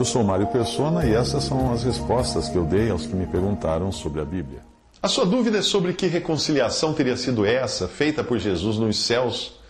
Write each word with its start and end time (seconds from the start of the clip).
Eu 0.00 0.04
sou 0.06 0.24
Mário 0.24 0.46
Persona 0.46 1.04
e 1.04 1.12
essas 1.12 1.44
são 1.44 1.74
as 1.74 1.84
respostas 1.84 2.48
que 2.48 2.56
eu 2.56 2.64
dei 2.64 2.88
aos 2.88 3.04
que 3.04 3.14
me 3.14 3.26
perguntaram 3.26 3.92
sobre 3.92 4.22
a 4.22 4.24
Bíblia. 4.24 4.60
A 5.02 5.08
sua 5.08 5.26
dúvida 5.26 5.58
é 5.58 5.62
sobre 5.62 5.92
que 5.92 6.06
reconciliação 6.06 6.94
teria 6.94 7.18
sido 7.18 7.44
essa, 7.44 7.86
feita 7.86 8.24
por 8.24 8.38
Jesus 8.38 8.78
nos 8.78 8.98
céus? 8.98 9.60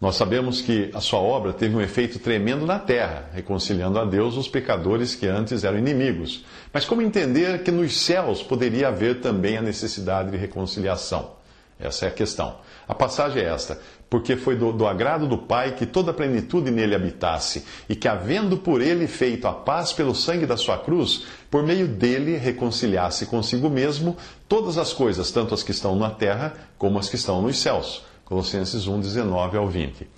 Nós 0.00 0.16
sabemos 0.16 0.60
que 0.60 0.90
a 0.92 1.00
sua 1.00 1.20
obra 1.20 1.52
teve 1.52 1.76
um 1.76 1.80
efeito 1.80 2.18
tremendo 2.18 2.66
na 2.66 2.80
terra, 2.80 3.30
reconciliando 3.32 4.00
a 4.00 4.04
Deus 4.04 4.36
os 4.36 4.48
pecadores 4.48 5.14
que 5.14 5.28
antes 5.28 5.62
eram 5.62 5.78
inimigos. 5.78 6.44
Mas 6.72 6.84
como 6.84 7.00
entender 7.00 7.62
que 7.62 7.70
nos 7.70 8.00
céus 8.00 8.42
poderia 8.42 8.88
haver 8.88 9.20
também 9.20 9.56
a 9.56 9.62
necessidade 9.62 10.32
de 10.32 10.38
reconciliação? 10.38 11.38
Essa 11.78 12.06
é 12.06 12.08
a 12.08 12.12
questão. 12.12 12.56
A 12.88 12.96
passagem 12.96 13.44
é 13.44 13.46
esta: 13.46 13.80
porque 14.10 14.36
foi 14.36 14.56
do, 14.56 14.72
do, 14.72 14.86
agrado 14.86 15.26
do 15.26 15.38
Pai 15.38 15.74
que 15.76 15.86
toda 15.86 16.10
a 16.10 16.14
plenitude 16.14 16.70
nele 16.70 16.94
habitasse, 16.94 17.64
e 17.88 17.94
que, 17.94 18.08
havendo 18.08 18.58
por 18.58 18.82
ele 18.82 19.06
feito 19.06 19.46
a 19.46 19.52
paz 19.52 19.92
pelo 19.92 20.14
sangue 20.14 20.44
da 20.44 20.56
sua 20.56 20.76
cruz, 20.76 21.24
por 21.50 21.62
meio 21.62 21.88
dele 21.88 22.36
reconciliasse 22.36 23.24
consigo 23.24 23.70
mesmo 23.70 24.16
todas 24.48 24.76
as 24.76 24.92
coisas, 24.92 25.30
tanto 25.30 25.54
as 25.54 25.62
que 25.62 25.70
estão 25.70 25.96
na 25.96 26.10
terra 26.10 26.54
como 26.76 26.98
as 26.98 27.08
que 27.08 27.16
estão 27.16 27.40
nos 27.40 27.58
céus 27.58 28.10
Colossenses 28.30 28.86
1, 28.86 29.00
19 29.00 29.56
ao 29.58 29.66
20. 29.66 30.08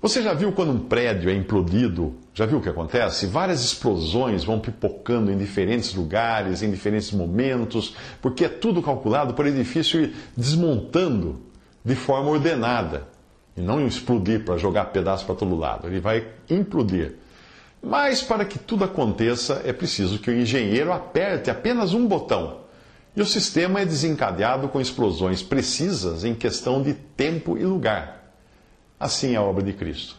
Você 0.00 0.22
já 0.22 0.32
viu 0.32 0.52
quando 0.52 0.70
um 0.70 0.78
prédio 0.78 1.28
é 1.28 1.34
implodido? 1.34 2.14
Já 2.32 2.46
viu 2.46 2.58
o 2.58 2.62
que 2.62 2.68
acontece? 2.68 3.26
Várias 3.26 3.62
explosões 3.64 4.44
vão 4.44 4.60
pipocando 4.60 5.32
em 5.32 5.36
diferentes 5.36 5.92
lugares, 5.92 6.62
em 6.62 6.70
diferentes 6.70 7.10
momentos, 7.10 7.96
porque 8.22 8.44
é 8.44 8.48
tudo 8.48 8.80
calculado 8.80 9.34
para 9.34 9.46
o 9.46 9.48
edifício 9.48 10.00
ir 10.00 10.14
desmontando 10.36 11.40
de 11.84 11.96
forma 11.96 12.30
ordenada. 12.30 13.08
E 13.60 13.62
não 13.62 13.86
explodir 13.86 14.44
para 14.44 14.56
jogar 14.56 14.86
pedaço 14.86 15.26
para 15.26 15.34
todo 15.34 15.54
lado. 15.54 15.86
Ele 15.86 16.00
vai 16.00 16.26
implodir. 16.48 17.16
Mas 17.82 18.22
para 18.22 18.44
que 18.44 18.58
tudo 18.58 18.84
aconteça, 18.84 19.60
é 19.64 19.72
preciso 19.72 20.18
que 20.18 20.30
o 20.30 20.34
engenheiro 20.34 20.92
aperte 20.92 21.50
apenas 21.50 21.92
um 21.92 22.06
botão 22.06 22.60
e 23.14 23.20
o 23.20 23.26
sistema 23.26 23.80
é 23.80 23.84
desencadeado 23.84 24.68
com 24.68 24.80
explosões 24.80 25.42
precisas 25.42 26.24
em 26.24 26.34
questão 26.34 26.80
de 26.80 26.94
tempo 26.94 27.58
e 27.58 27.64
lugar. 27.64 28.32
Assim 28.98 29.34
é 29.34 29.36
a 29.36 29.42
obra 29.42 29.62
de 29.62 29.72
Cristo. 29.72 30.16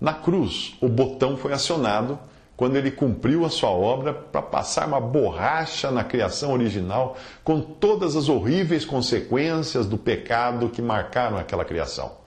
Na 0.00 0.12
cruz, 0.12 0.74
o 0.80 0.88
botão 0.88 1.36
foi 1.36 1.52
acionado 1.52 2.18
quando 2.56 2.76
ele 2.76 2.90
cumpriu 2.90 3.44
a 3.44 3.50
sua 3.50 3.70
obra 3.70 4.12
para 4.12 4.42
passar 4.42 4.86
uma 4.86 5.00
borracha 5.00 5.90
na 5.90 6.04
criação 6.04 6.52
original, 6.52 7.16
com 7.42 7.60
todas 7.60 8.14
as 8.14 8.28
horríveis 8.28 8.84
consequências 8.84 9.86
do 9.86 9.96
pecado 9.96 10.68
que 10.68 10.82
marcaram 10.82 11.38
aquela 11.38 11.64
criação. 11.64 12.23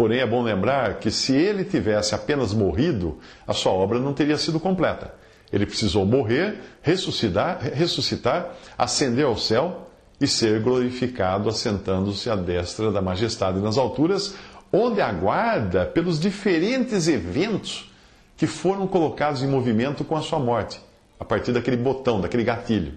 Porém, 0.00 0.20
é 0.20 0.26
bom 0.26 0.42
lembrar 0.42 0.98
que 0.98 1.10
se 1.10 1.36
ele 1.36 1.62
tivesse 1.62 2.14
apenas 2.14 2.54
morrido, 2.54 3.18
a 3.46 3.52
sua 3.52 3.72
obra 3.72 3.98
não 3.98 4.14
teria 4.14 4.38
sido 4.38 4.58
completa. 4.58 5.12
Ele 5.52 5.66
precisou 5.66 6.06
morrer, 6.06 6.58
ressuscitar, 6.80 7.60
ressuscitar, 7.74 8.54
ascender 8.78 9.26
ao 9.26 9.36
céu 9.36 9.90
e 10.18 10.26
ser 10.26 10.62
glorificado, 10.62 11.50
assentando-se 11.50 12.30
à 12.30 12.34
destra 12.34 12.90
da 12.90 13.02
majestade 13.02 13.60
nas 13.60 13.76
alturas, 13.76 14.36
onde 14.72 15.02
aguarda 15.02 15.84
pelos 15.84 16.18
diferentes 16.18 17.06
eventos 17.06 17.92
que 18.38 18.46
foram 18.46 18.86
colocados 18.86 19.42
em 19.42 19.48
movimento 19.48 20.02
com 20.02 20.16
a 20.16 20.22
sua 20.22 20.38
morte, 20.38 20.80
a 21.18 21.26
partir 21.26 21.52
daquele 21.52 21.76
botão, 21.76 22.22
daquele 22.22 22.42
gatilho. 22.42 22.94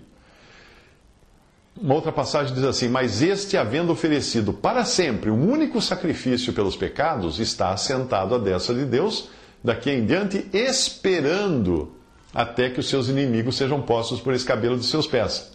Uma 1.76 1.96
outra 1.96 2.12
passagem 2.12 2.54
diz 2.54 2.64
assim: 2.64 2.88
Mas 2.88 3.22
este, 3.22 3.58
havendo 3.58 3.92
oferecido 3.92 4.54
para 4.54 4.86
sempre 4.86 5.32
um 5.32 5.52
único 5.52 5.82
sacrifício 5.82 6.54
pelos 6.54 6.76
pecados, 6.76 7.40
está 7.40 7.72
assentado 7.72 8.36
à 8.36 8.38
destra 8.38 8.76
de 8.76 8.86
Deus, 8.86 9.30
daqui 9.64 9.90
em 9.90 10.06
diante, 10.06 10.48
esperando 10.54 11.96
até 12.34 12.70
que 12.70 12.80
os 12.80 12.90
seus 12.90 13.10
inimigos 13.10 13.58
sejam 13.58 13.82
postos 13.82 14.22
por 14.22 14.34
escabelo 14.34 14.78
de 14.78 14.86
seus 14.86 15.08
pés. 15.08 15.52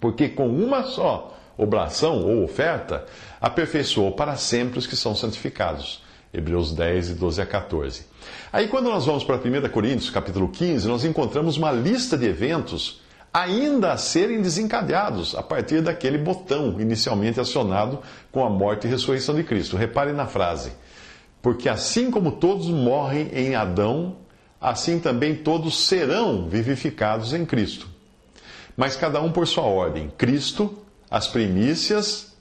Porque 0.00 0.28
com 0.28 0.48
uma 0.48 0.84
só 0.84 1.36
oblação 1.56 2.24
ou 2.24 2.44
oferta, 2.44 3.04
aperfeiçoou 3.40 4.12
para 4.12 4.36
sempre 4.36 4.78
os 4.78 4.86
que 4.86 4.96
são 4.96 5.14
santificados. 5.14 6.02
Hebreus 6.32 6.72
10, 6.72 7.14
12 7.14 7.40
a 7.42 7.46
14. 7.46 8.06
Aí 8.52 8.68
quando 8.68 8.90
nós 8.90 9.06
vamos 9.06 9.24
para 9.24 9.36
1 9.36 9.68
Coríntios, 9.70 10.10
capítulo 10.10 10.48
15, 10.48 10.86
nós 10.86 11.04
encontramos 11.04 11.56
uma 11.56 11.72
lista 11.72 12.16
de 12.16 12.26
eventos 12.26 13.00
ainda 13.40 13.92
a 13.92 13.96
serem 13.96 14.42
desencadeados 14.42 15.34
a 15.36 15.42
partir 15.42 15.80
daquele 15.80 16.18
botão 16.18 16.80
inicialmente 16.80 17.38
acionado 17.38 18.00
com 18.32 18.44
a 18.44 18.50
morte 18.50 18.86
e 18.86 18.90
ressurreição 18.90 19.34
de 19.34 19.44
Cristo. 19.44 19.76
Repare 19.76 20.12
na 20.12 20.26
frase. 20.26 20.72
Porque 21.40 21.68
assim 21.68 22.10
como 22.10 22.32
todos 22.32 22.66
morrem 22.66 23.30
em 23.32 23.54
Adão, 23.54 24.16
assim 24.60 24.98
também 24.98 25.36
todos 25.36 25.86
serão 25.86 26.48
vivificados 26.48 27.32
em 27.32 27.44
Cristo. 27.44 27.88
Mas 28.76 28.96
cada 28.96 29.20
um 29.20 29.30
por 29.30 29.46
sua 29.46 29.64
ordem: 29.64 30.10
Cristo, 30.18 30.76
as 31.08 31.28
primícias, 31.28 32.36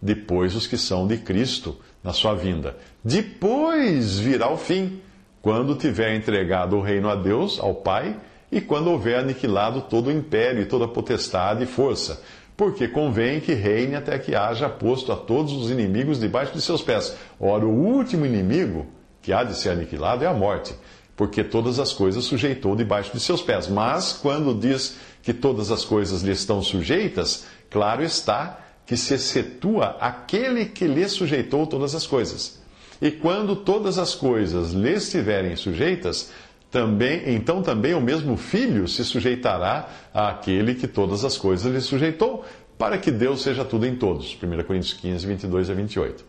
depois 0.00 0.54
os 0.54 0.66
que 0.66 0.76
são 0.76 1.08
de 1.08 1.18
Cristo 1.18 1.76
na 2.04 2.12
sua 2.12 2.34
vinda. 2.34 2.76
Depois 3.02 4.16
virá 4.16 4.48
o 4.48 4.56
fim, 4.56 5.00
quando 5.42 5.74
tiver 5.74 6.14
entregado 6.14 6.76
o 6.76 6.80
reino 6.80 7.08
a 7.08 7.16
Deus, 7.16 7.58
ao 7.58 7.74
Pai, 7.74 8.16
e 8.50 8.60
quando 8.60 8.90
houver 8.90 9.18
aniquilado 9.18 9.82
todo 9.82 10.08
o 10.08 10.12
império 10.12 10.62
e 10.62 10.66
toda 10.66 10.88
potestade 10.88 11.64
e 11.64 11.66
força. 11.66 12.22
Porque 12.56 12.88
convém 12.88 13.40
que 13.40 13.52
reine 13.52 13.96
até 13.96 14.18
que 14.18 14.34
haja 14.34 14.68
posto 14.68 15.12
a 15.12 15.16
todos 15.16 15.52
os 15.52 15.70
inimigos 15.70 16.18
debaixo 16.18 16.52
de 16.52 16.62
seus 16.62 16.80
pés. 16.80 17.14
Ora, 17.38 17.66
o 17.66 17.70
último 17.70 18.24
inimigo 18.24 18.86
que 19.20 19.32
há 19.32 19.44
de 19.44 19.54
ser 19.54 19.70
aniquilado 19.70 20.24
é 20.24 20.26
a 20.26 20.32
morte 20.32 20.74
porque 21.16 21.42
todas 21.42 21.80
as 21.80 21.92
coisas 21.92 22.24
sujeitou 22.24 22.76
debaixo 22.76 23.12
de 23.12 23.18
seus 23.18 23.40
pés. 23.40 23.66
Mas, 23.66 24.12
quando 24.12 24.54
diz 24.54 24.96
que 25.22 25.32
todas 25.32 25.70
as 25.70 25.84
coisas 25.84 26.22
lhe 26.22 26.32
estão 26.32 26.62
sujeitas, 26.62 27.46
claro 27.70 28.04
está 28.04 28.60
que 28.84 28.96
se 28.96 29.14
excetua 29.14 29.96
aquele 29.98 30.66
que 30.66 30.86
lhe 30.86 31.08
sujeitou 31.08 31.66
todas 31.66 31.94
as 31.94 32.06
coisas. 32.06 32.60
E 33.00 33.10
quando 33.10 33.56
todas 33.56 33.98
as 33.98 34.14
coisas 34.14 34.72
lhe 34.72 34.92
estiverem 34.92 35.56
sujeitas, 35.56 36.30
também, 36.70 37.34
então 37.34 37.62
também 37.62 37.94
o 37.94 38.00
mesmo 38.00 38.36
filho 38.36 38.86
se 38.88 39.04
sujeitará 39.04 39.88
àquele 40.12 40.74
que 40.74 40.86
todas 40.86 41.24
as 41.24 41.36
coisas 41.38 41.72
lhe 41.72 41.80
sujeitou, 41.80 42.44
para 42.76 42.98
que 42.98 43.10
Deus 43.10 43.42
seja 43.42 43.64
tudo 43.64 43.86
em 43.86 43.96
todos. 43.96 44.36
1 44.42 44.62
Coríntios 44.64 44.92
15, 44.94 45.26
22 45.26 45.70
a 45.70 45.74
28. 45.74 46.24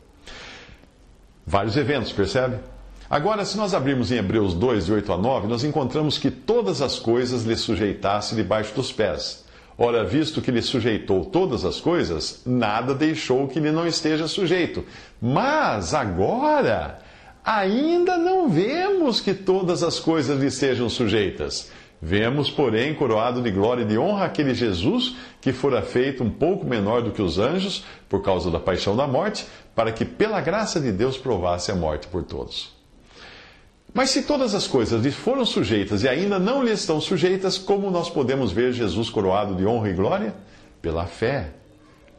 Vários 1.46 1.76
eventos, 1.76 2.12
percebe? 2.12 2.58
Agora, 3.10 3.46
se 3.46 3.58
nós 3.58 3.74
abrirmos 3.74 4.12
em 4.12 4.18
Hebreus 4.18 4.54
2, 4.54 4.86
de 4.86 4.94
8 4.94 5.14
a 5.14 5.18
9, 5.18 5.48
nós 5.48 5.64
encontramos 5.64 6.18
que 6.18 6.30
todas 6.30 6.82
as 6.82 7.00
coisas 7.00 7.46
lhe 7.46 7.56
sujeitasse 7.56 8.36
debaixo 8.36 8.76
dos 8.76 8.92
pés. 8.92 9.46
Ora, 9.78 10.04
visto 10.04 10.42
que 10.42 10.52
lhe 10.52 10.62
sujeitou 10.62 11.24
todas 11.24 11.64
as 11.64 11.80
coisas, 11.80 12.42
nada 12.46 12.94
deixou 12.94 13.48
que 13.48 13.60
lhe 13.60 13.72
não 13.72 13.88
esteja 13.88 14.28
sujeito. 14.28 14.84
Mas 15.22 15.94
agora, 15.94 17.00
ainda 17.48 18.18
não 18.18 18.50
vemos 18.50 19.22
que 19.22 19.34
todas 19.34 19.82
as 19.82 20.02
coisas 20.02 20.38
lhe 20.38 20.52
sejam 20.52 20.90
sujeitas. 20.90 21.72
Vemos, 22.02 22.52
porém, 22.52 22.94
coroado 22.94 23.42
de 23.42 23.50
glória 23.50 23.84
e 23.84 23.86
de 23.86 23.98
honra 23.98 24.26
aquele 24.26 24.54
Jesus 24.54 25.16
que 25.40 25.54
fora 25.54 25.82
feito 25.82 26.24
um 26.24 26.30
pouco 26.30 26.66
menor 26.66 27.02
do 27.02 27.12
que 27.12 27.22
os 27.22 27.40
anjos, 27.40 27.86
por 28.10 28.22
causa 28.22 28.52
da 28.52 28.60
paixão 28.60 28.98
da 28.98 29.08
morte, 29.08 29.48
para 29.74 29.94
que 29.94 30.04
pela 30.04 30.42
graça 30.42 30.78
de 30.78 30.92
Deus 30.92 31.18
provasse 31.18 31.72
a 31.72 31.76
morte 31.76 32.08
por 32.08 32.22
todos. 32.22 32.76
Mas 33.94 34.10
se 34.10 34.24
todas 34.24 34.54
as 34.54 34.68
coisas 34.68 35.02
lhe 35.02 35.10
foram 35.10 35.46
sujeitas 35.46 36.04
e 36.04 36.10
ainda 36.10 36.38
não 36.38 36.62
lhe 36.62 36.72
estão 36.72 37.00
sujeitas, 37.00 37.58
como 37.58 37.90
nós 37.90 38.10
podemos 38.10 38.52
ver 38.52 38.74
Jesus 38.74 39.10
coroado 39.10 39.56
de 39.56 39.66
honra 39.66 39.90
e 39.90 39.94
glória? 39.94 40.36
Pela 40.82 41.06
fé. 41.06 41.54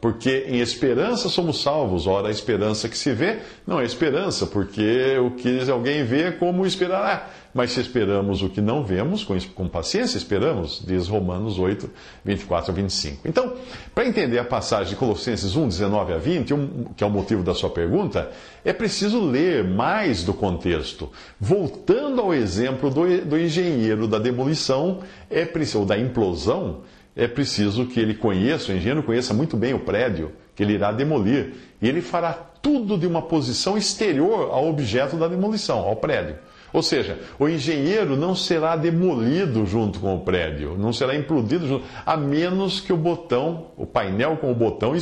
Porque 0.01 0.45
em 0.47 0.59
esperança 0.59 1.27
somos 1.27 1.61
salvos. 1.61 2.07
Ora, 2.07 2.29
a 2.29 2.31
esperança 2.31 2.87
que 2.87 2.97
se 2.97 3.11
vê 3.11 3.39
não 3.67 3.81
é 3.81 3.85
esperança, 3.85 4.47
porque 4.47 5.17
o 5.17 5.31
que 5.31 5.69
alguém 5.69 6.03
vê, 6.03 6.31
como 6.31 6.65
esperará? 6.65 7.29
Mas 7.53 7.71
se 7.71 7.81
esperamos 7.81 8.43
o 8.43 8.49
que 8.49 8.61
não 8.61 8.83
vemos, 8.83 9.23
com, 9.23 9.67
paciência 9.67 10.17
esperamos, 10.17 10.83
diz 10.85 11.07
Romanos 11.07 11.57
8, 11.57 11.89
24 12.23 12.71
a 12.71 12.75
25. 12.75 13.27
Então, 13.27 13.53
para 13.93 14.05
entender 14.05 14.37
a 14.37 14.43
passagem 14.43 14.89
de 14.89 14.95
Colossenses 14.95 15.55
1, 15.55 15.67
19 15.67 16.13
a 16.13 16.17
20, 16.17 16.53
um, 16.53 16.83
que 16.95 17.03
é 17.03 17.07
o 17.07 17.09
motivo 17.09 17.41
da 17.41 17.55
sua 17.55 17.71
pergunta, 17.71 18.29
é 18.63 18.71
preciso 18.71 19.19
ler 19.19 19.63
mais 19.63 20.23
do 20.23 20.33
contexto. 20.33 21.11
Voltando 21.39 22.21
ao 22.21 22.33
exemplo 22.33 22.89
do, 22.91 23.25
do 23.25 23.37
engenheiro 23.37 24.07
da 24.07 24.19
demolição, 24.19 24.99
é, 25.29 25.47
ou 25.75 25.85
da 25.85 25.97
implosão, 25.97 26.81
é 27.19 27.27
preciso 27.27 27.85
que 27.85 27.99
ele 27.99 28.13
conheça, 28.13 28.71
o 28.71 28.75
engenheiro 28.75 29.03
conheça 29.03 29.33
muito 29.33 29.57
bem 29.57 29.73
o 29.73 29.79
prédio 29.79 30.31
que 30.55 30.63
ele 30.63 30.73
irá 30.73 30.91
demolir. 30.91 31.53
E 31.81 31.87
ele 31.87 32.01
fará 32.01 32.33
tudo 32.33 32.97
de 32.97 33.05
uma 33.05 33.21
posição 33.21 33.77
exterior 33.77 34.49
ao 34.51 34.69
objeto 34.69 35.17
da 35.17 35.27
demolição, 35.27 35.79
ao 35.79 35.97
prédio. 35.97 36.37
Ou 36.71 36.81
seja, 36.81 37.17
o 37.37 37.49
engenheiro 37.49 38.15
não 38.15 38.35
será 38.35 38.75
demolido 38.75 39.65
junto 39.65 39.99
com 39.99 40.15
o 40.15 40.19
prédio, 40.19 40.77
não 40.77 40.93
será 40.93 41.15
implodido 41.15 41.67
junto, 41.67 41.85
a 42.05 42.15
menos 42.15 42.79
que 42.79 42.93
o 42.93 42.97
botão, 42.97 43.67
o 43.75 43.85
painel 43.85 44.37
com 44.37 44.51
o 44.51 44.55
botão, 44.55 44.95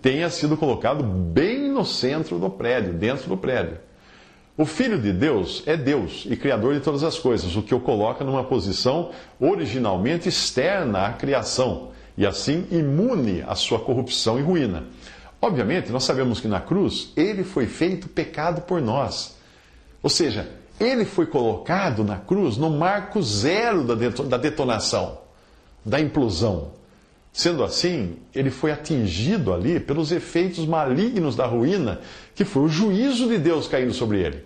tenha 0.00 0.28
sido 0.28 0.56
colocado 0.56 1.02
bem 1.04 1.70
no 1.70 1.84
centro 1.84 2.38
do 2.38 2.50
prédio, 2.50 2.92
dentro 2.92 3.28
do 3.28 3.36
prédio. 3.36 3.78
O 4.56 4.66
Filho 4.66 4.98
de 4.98 5.12
Deus 5.12 5.62
é 5.64 5.78
Deus 5.78 6.26
e 6.28 6.36
Criador 6.36 6.74
de 6.74 6.80
todas 6.80 7.02
as 7.02 7.18
coisas, 7.18 7.56
o 7.56 7.62
que 7.62 7.74
o 7.74 7.80
coloca 7.80 8.22
numa 8.22 8.44
posição 8.44 9.10
originalmente 9.40 10.28
externa 10.28 11.06
à 11.06 11.12
criação 11.14 11.90
e 12.18 12.26
assim 12.26 12.66
imune 12.70 13.42
à 13.46 13.54
sua 13.54 13.80
corrupção 13.80 14.38
e 14.38 14.42
ruína. 14.42 14.84
Obviamente, 15.40 15.90
nós 15.90 16.04
sabemos 16.04 16.38
que 16.38 16.46
na 16.46 16.60
cruz 16.60 17.12
ele 17.16 17.44
foi 17.44 17.66
feito 17.66 18.08
pecado 18.08 18.60
por 18.60 18.82
nós. 18.82 19.36
Ou 20.02 20.10
seja, 20.10 20.48
ele 20.78 21.06
foi 21.06 21.24
colocado 21.24 22.04
na 22.04 22.18
cruz 22.18 22.58
no 22.58 22.68
marco 22.68 23.22
zero 23.22 23.82
da 23.82 24.36
detonação, 24.36 25.18
da 25.82 25.98
implosão. 25.98 26.72
Sendo 27.32 27.64
assim, 27.64 28.16
ele 28.34 28.50
foi 28.50 28.70
atingido 28.70 29.54
ali 29.54 29.80
pelos 29.80 30.12
efeitos 30.12 30.66
malignos 30.66 31.34
da 31.34 31.46
ruína, 31.46 32.00
que 32.34 32.44
foi 32.44 32.64
o 32.64 32.68
juízo 32.68 33.26
de 33.26 33.38
Deus 33.38 33.66
caindo 33.66 33.94
sobre 33.94 34.20
ele. 34.20 34.44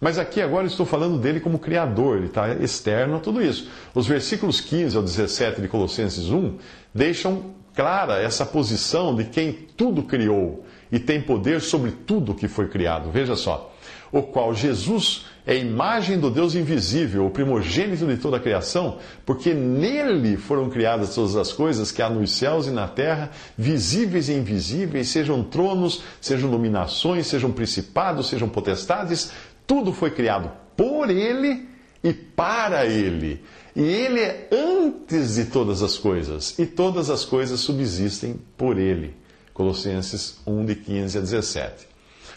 Mas 0.00 0.18
aqui 0.18 0.40
agora 0.40 0.66
estou 0.66 0.84
falando 0.84 1.16
dele 1.16 1.38
como 1.38 1.60
Criador, 1.60 2.16
ele 2.16 2.26
está 2.26 2.54
externo 2.54 3.18
a 3.18 3.20
tudo 3.20 3.40
isso. 3.40 3.70
Os 3.94 4.04
versículos 4.04 4.60
15 4.60 4.96
ao 4.96 5.02
17 5.02 5.60
de 5.60 5.68
Colossenses 5.68 6.28
1 6.28 6.58
deixam 6.92 7.54
clara 7.72 8.20
essa 8.20 8.44
posição 8.44 9.14
de 9.14 9.24
quem 9.26 9.52
tudo 9.52 10.02
criou 10.02 10.66
e 10.90 10.98
tem 10.98 11.20
poder 11.20 11.60
sobre 11.60 11.92
tudo 11.92 12.34
que 12.34 12.48
foi 12.48 12.66
criado. 12.66 13.12
Veja 13.12 13.36
só 13.36 13.72
o 14.10 14.22
qual 14.22 14.52
Jesus 14.54 15.26
é 15.46 15.56
imagem 15.56 16.18
do 16.18 16.30
Deus 16.30 16.54
invisível, 16.54 17.26
o 17.26 17.30
primogênito 17.30 18.06
de 18.06 18.16
toda 18.16 18.36
a 18.36 18.40
criação, 18.40 18.98
porque 19.26 19.52
nele 19.52 20.36
foram 20.36 20.70
criadas 20.70 21.14
todas 21.14 21.34
as 21.34 21.52
coisas 21.52 21.90
que 21.90 22.00
há 22.00 22.08
nos 22.08 22.32
céus 22.32 22.66
e 22.66 22.70
na 22.70 22.86
terra, 22.86 23.30
visíveis 23.58 24.28
e 24.28 24.34
invisíveis, 24.34 25.08
sejam 25.08 25.42
tronos, 25.42 26.02
sejam 26.20 26.50
dominações, 26.50 27.26
sejam 27.26 27.50
principados, 27.50 28.28
sejam 28.28 28.48
potestades, 28.48 29.32
tudo 29.66 29.92
foi 29.92 30.12
criado 30.12 30.50
por 30.76 31.10
ele 31.10 31.68
e 32.04 32.12
para 32.12 32.86
ele. 32.86 33.42
E 33.74 33.82
ele 33.82 34.20
é 34.20 34.48
antes 34.52 35.36
de 35.36 35.46
todas 35.46 35.82
as 35.82 35.96
coisas, 35.96 36.58
e 36.58 36.66
todas 36.66 37.10
as 37.10 37.24
coisas 37.24 37.58
subsistem 37.58 38.38
por 38.56 38.78
ele. 38.78 39.16
Colossenses 39.52 40.38
1, 40.46 40.64
de 40.66 40.74
15 40.76 41.18
a 41.18 41.20
17. 41.20 41.88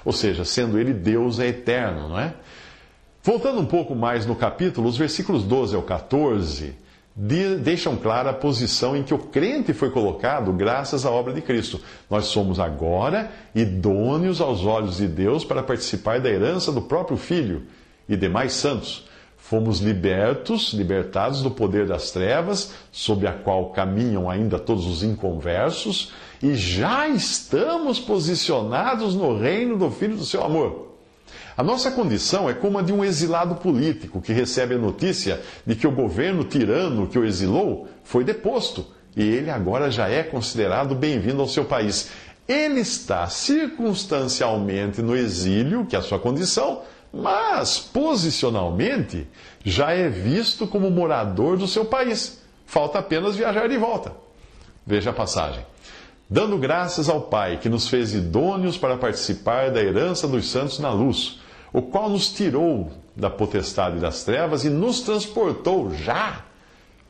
Ou 0.04 0.13
seja, 0.13 0.46
sendo 0.46 0.80
ele 0.80 0.94
Deus 0.94 1.40
é 1.40 1.48
eterno, 1.48 2.10
não 2.10 2.19
é? 2.19 2.34
Voltando 3.25 3.60
um 3.60 3.66
pouco 3.66 3.95
mais 3.95 4.24
no 4.24 4.36
capítulo, 4.36 4.88
os 4.88 4.98
versículos 4.98 5.42
12 5.42 5.75
ao 5.75 5.81
14 5.81 6.75
deixam 7.63 7.95
clara 7.95 8.30
a 8.30 8.33
posição 8.33 8.95
em 8.95 9.01
que 9.01 9.16
o 9.16 9.18
crente 9.18 9.74
foi 9.74 9.89
colocado 9.89 10.54
graças 10.54 11.07
à 11.07 11.10
obra 11.10 11.33
de 11.33 11.42
Cristo. 11.42 11.81
Nós 12.07 12.25
somos 12.25 12.60
agora 12.60 13.31
idôneos 13.56 14.39
aos 14.39 14.63
olhos 14.63 14.98
de 14.98 15.07
Deus 15.07 15.44
para 15.44 15.63
participar 15.63 16.19
da 16.19 16.30
herança 16.30 16.72
do 16.72 16.83
próprio 16.83 17.18
Filho 17.18 17.63
e 18.07 18.16
demais 18.16 18.54
santos. 18.54 19.07
Fomos 19.38 19.80
libertos, 19.80 20.71
libertados 20.71 21.42
do 21.42 21.50
poder 21.50 21.88
das 21.88 22.12
trevas, 22.12 22.75
sob 22.92 23.25
a 23.25 23.33
qual 23.33 23.71
caminham 23.71 24.30
ainda 24.30 24.60
todos 24.60 24.86
os 24.86 25.01
inconversos, 25.01 26.13
e 26.44 26.54
já 26.54 27.07
estamos 27.07 28.00
posicionados 28.00 29.16
no 29.16 29.36
reino 29.36 29.80
do 29.80 29.89
Filho 29.89 30.16
do 30.16 30.25
seu 30.25 30.44
amor. 30.44 30.94
A 31.57 31.63
nossa 31.63 31.90
condição 31.92 32.50
é 32.50 32.54
como 32.54 32.78
a 32.78 32.81
de 32.81 32.92
um 32.92 33.04
exilado 33.04 33.56
político 33.56 34.22
que 34.22 34.34
recebe 34.34 34.75
a 34.75 34.78
notícia 34.78 35.42
de 35.66 35.75
que 35.75 35.88
o 35.88 35.92
governo 35.92 36.44
tirano 36.44 37.07
que 37.07 37.18
o 37.18 37.24
exilou 37.24 37.88
foi 38.04 38.25
deposto 38.25 38.86
e 39.16 39.24
ele 39.24 39.50
agora 39.50 39.90
já 39.90 40.10
é 40.10 40.22
considerado 40.22 40.94
bem-vindo 40.94 41.42
ao 41.42 41.48
seu 41.48 41.63
país. 41.63 42.10
Ele 42.48 42.81
está 42.81 43.28
circunstancialmente 43.28 45.02
no 45.02 45.16
exílio, 45.16 45.86
que 45.86 45.96
é 45.96 46.00
a 46.00 46.02
sua 46.02 46.19
condição, 46.19 46.81
mas 47.13 47.80
posicionalmente 47.80 49.25
já 49.63 49.92
é 49.92 50.10
visto 50.10 50.68
como 50.68 50.92
morador 50.92 51.57
do 51.57 51.68
seu 51.68 51.86
país. 51.86 52.42
Falta 52.66 53.00
apenas 53.00 53.38
viajar 53.38 53.69
de 53.69 53.78
volta. 53.78 54.12
Veja 54.86 55.12
a 55.12 55.13
passagem. 55.13 55.66
Dando 56.30 56.57
graças 56.57 57.07
ao 57.07 57.22
Pai 57.22 57.57
que 57.57 57.69
nos 57.69 57.88
fez 57.88 58.13
idôneos 58.13 58.78
para 58.78 58.98
participar 58.98 59.72
da 59.72 59.81
herança 59.81 60.28
dos 60.28 60.50
santos 60.50 60.80
na 60.80 60.92
luz, 60.92 61.40
o 61.73 61.81
qual 61.81 62.09
nos 62.09 62.31
tirou 62.31 62.91
da 63.15 63.29
potestade 63.29 64.00
das 64.00 64.23
trevas 64.23 64.65
e 64.65 64.69
nos 64.69 65.01
transportou 65.01 65.94
já 65.94 66.44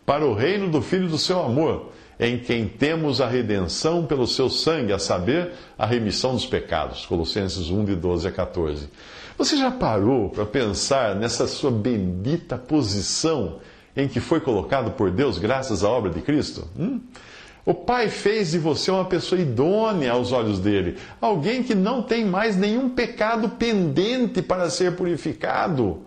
para 0.06 0.26
o 0.26 0.34
reino 0.34 0.70
do 0.70 0.82
Filho 0.82 1.08
do 1.08 1.18
seu 1.18 1.42
amor, 1.42 1.92
em 2.20 2.38
quem 2.38 2.68
temos 2.68 3.20
a 3.20 3.28
redenção 3.28 4.06
pelo 4.06 4.28
seu 4.28 4.50
sangue, 4.50 4.94
a 4.94 5.00
saber, 5.00 5.54
a 5.78 5.86
remissão 5.86 6.34
dos 6.34 6.46
pecados. 6.46 7.06
Colossenses 7.06 7.70
1, 7.70 7.86
de 7.86 7.96
12 7.96 8.28
a 8.28 8.32
14. 8.32 8.90
Você 9.38 9.58
já 9.58 9.72
parou 9.72 10.30
para 10.30 10.46
pensar 10.46 11.16
nessa 11.16 11.48
sua 11.48 11.72
bendita 11.72 12.58
posição 12.58 13.60
em 13.98 14.08
que 14.08 14.20
foi 14.20 14.40
colocado 14.40 14.92
por 14.92 15.12
Deus 15.12 15.38
graças 15.38 15.84
à 15.84 15.90
obra 15.90 16.10
de 16.10 16.22
Cristo? 16.22 16.68
Hum? 16.78 17.02
O 17.66 17.74
Pai 17.74 18.10
fez 18.10 18.52
de 18.52 18.60
você 18.60 18.92
uma 18.92 19.06
pessoa 19.06 19.42
idônea 19.42 20.12
aos 20.12 20.32
olhos 20.32 20.60
dele, 20.60 20.98
alguém 21.20 21.64
que 21.64 21.74
não 21.74 22.04
tem 22.04 22.24
mais 22.24 22.56
nenhum 22.56 22.90
pecado 22.90 23.50
pendente 23.50 24.40
para 24.42 24.70
ser 24.70 24.96
purificado, 24.96 26.02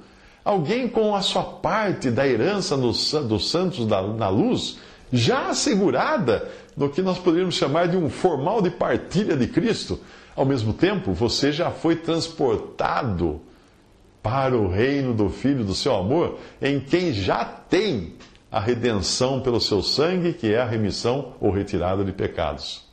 alguém 0.45 0.89
com 0.89 1.17
a 1.17 1.21
sua 1.21 1.43
parte 1.43 2.13
da 2.13 2.27
herança 2.27 2.77
dos 2.77 3.51
santos 3.51 3.87
na 3.87 4.29
luz 4.29 4.79
já 5.13 5.49
assegurada 5.49 6.49
no 6.77 6.89
que 6.89 7.03
nós 7.03 7.19
poderíamos 7.19 7.57
chamar 7.57 7.89
de 7.89 7.97
um 7.97 8.09
formal 8.09 8.63
de 8.63 8.71
partilha 8.71 9.37
de 9.37 9.49
Cristo. 9.49 9.99
Ao 10.37 10.45
mesmo 10.45 10.73
tempo, 10.73 11.13
você 11.13 11.51
já 11.51 11.73
foi 11.73 11.97
transportado 11.97 13.41
para 14.23 14.57
o 14.57 14.69
reino 14.69 15.13
do 15.13 15.29
Filho 15.29 15.65
do 15.65 15.75
seu 15.75 15.97
amor, 15.97 16.39
em 16.63 16.79
quem 16.79 17.13
já 17.13 17.45
tem 17.45 18.15
a 18.51 18.61
redenção 18.61 19.41
pelo 19.41 19.61
seu 19.61 19.83
sangue, 19.83 20.33
que 20.33 20.53
é 20.53 20.61
a 20.61 20.65
remissão 20.65 21.35
ou 21.41 21.51
retirada 21.51 22.05
de 22.05 22.13
pecados. 22.13 22.85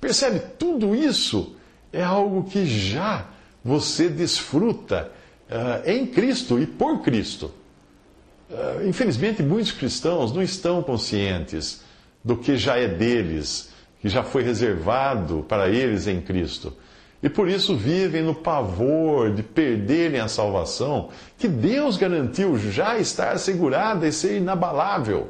Percebe? 0.00 0.40
Tudo 0.58 0.94
isso 0.94 1.56
é 1.92 2.02
algo 2.02 2.44
que 2.44 2.64
já 2.64 3.26
você 3.64 4.08
desfruta 4.08 5.10
uh, 5.50 5.88
em 5.88 6.06
Cristo 6.06 6.58
e 6.58 6.66
por 6.66 7.00
Cristo. 7.02 7.52
Uh, 8.50 8.86
infelizmente, 8.86 9.42
muitos 9.42 9.72
cristãos 9.72 10.32
não 10.32 10.42
estão 10.42 10.82
conscientes 10.82 11.82
do 12.24 12.36
que 12.36 12.56
já 12.56 12.76
é 12.76 12.86
deles, 12.86 13.70
que 14.00 14.08
já 14.08 14.22
foi 14.22 14.42
reservado 14.42 15.44
para 15.48 15.68
eles 15.68 16.06
em 16.06 16.20
Cristo. 16.20 16.76
E 17.22 17.28
por 17.28 17.48
isso 17.48 17.76
vivem 17.76 18.22
no 18.22 18.34
pavor 18.34 19.32
de 19.32 19.42
perderem 19.42 20.20
a 20.20 20.26
salvação, 20.26 21.10
que 21.38 21.46
Deus 21.46 21.96
garantiu 21.96 22.58
já 22.58 22.98
estar 22.98 23.32
assegurada 23.32 24.08
e 24.08 24.12
ser 24.12 24.38
inabalável. 24.38 25.28